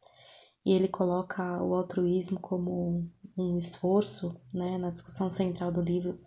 e 0.65 0.75
ele 0.75 0.89
coloca 0.89 1.63
o 1.63 1.75
altruísmo 1.75 2.39
como 2.39 3.11
um 3.37 3.57
esforço, 3.57 4.39
né, 4.53 4.77
na 4.77 4.91
discussão 4.91 5.31
central 5.31 5.73
do 5.73 5.81
livro, 5.81 6.21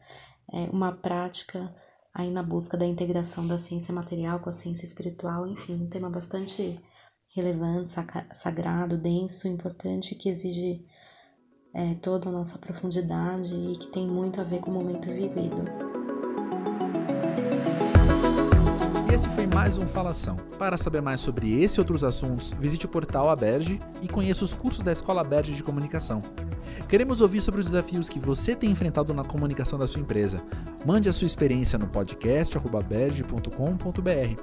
é 0.52 0.64
uma 0.72 0.92
prática 0.92 1.72
aí 2.16 2.32
na 2.32 2.42
busca 2.42 2.76
da 2.76 2.86
integração 2.86 3.46
da 3.46 3.60
ciência 3.60 3.94
material 3.94 4.40
com 4.40 4.50
a 4.50 4.54
ciência 4.54 4.86
espiritual, 4.86 5.46
enfim, 5.46 5.76
um 5.76 5.88
tema 5.88 6.10
bastante 6.10 6.80
relevante, 7.36 7.92
sagrado, 8.34 8.98
denso, 8.98 9.48
importante, 9.48 10.16
que 10.16 10.30
exige 10.30 10.84
é, 11.76 11.94
toda 11.96 12.30
a 12.30 12.32
nossa 12.32 12.58
profundidade 12.58 13.54
e 13.54 13.78
que 13.78 13.88
tem 13.88 14.08
muito 14.08 14.42
a 14.42 14.44
ver 14.44 14.62
com 14.62 14.72
o 14.72 14.74
momento 14.74 15.12
vivido. 15.12 16.15
Esse 19.16 19.30
foi 19.30 19.48
mais 19.48 19.78
um 19.78 19.88
Falação. 19.88 20.36
Para 20.60 20.76
saber 20.76 21.02
mais 21.02 21.22
sobre 21.22 21.64
esse 21.64 21.80
e 21.80 21.80
outros 21.80 22.04
assuntos, 22.04 22.52
visite 22.60 22.86
o 22.86 22.90
portal 22.90 23.30
Aberge 23.30 23.80
e 24.02 24.10
conheça 24.10 24.44
os 24.44 24.54
cursos 24.54 24.84
da 24.84 24.92
Escola 24.92 25.22
Aberge 25.22 25.54
de 25.54 25.64
Comunicação. 25.64 26.22
Queremos 26.90 27.22
ouvir 27.22 27.40
sobre 27.40 27.62
os 27.62 27.68
desafios 27.68 28.10
que 28.10 28.20
você 28.20 28.54
tem 28.54 28.70
enfrentado 28.70 29.14
na 29.14 29.24
comunicação 29.24 29.80
da 29.80 29.88
sua 29.88 30.02
empresa. 30.02 30.44
Mande 30.86 31.08
a 31.08 31.14
sua 31.14 31.28
experiência 31.28 31.80
no 31.80 31.88
podcast 31.88 32.58
aberge.com.br. 32.58 34.42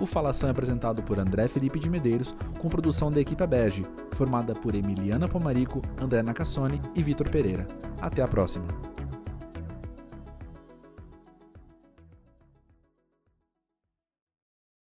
O 0.00 0.04
Falação 0.04 0.48
é 0.48 0.50
apresentado 0.50 1.00
por 1.00 1.20
André 1.20 1.46
Felipe 1.46 1.78
de 1.78 1.88
Medeiros, 1.88 2.34
com 2.58 2.68
produção 2.68 3.12
da 3.12 3.20
equipe 3.20 3.44
Aberge, 3.44 3.86
formada 4.14 4.52
por 4.52 4.74
Emiliana 4.74 5.28
Pomarico, 5.28 5.80
André 6.02 6.24
Nacassone 6.24 6.80
e 6.92 7.04
Vitor 7.04 7.28
Pereira. 7.28 7.68
Até 8.00 8.20
a 8.20 8.26
próxima! 8.26 8.66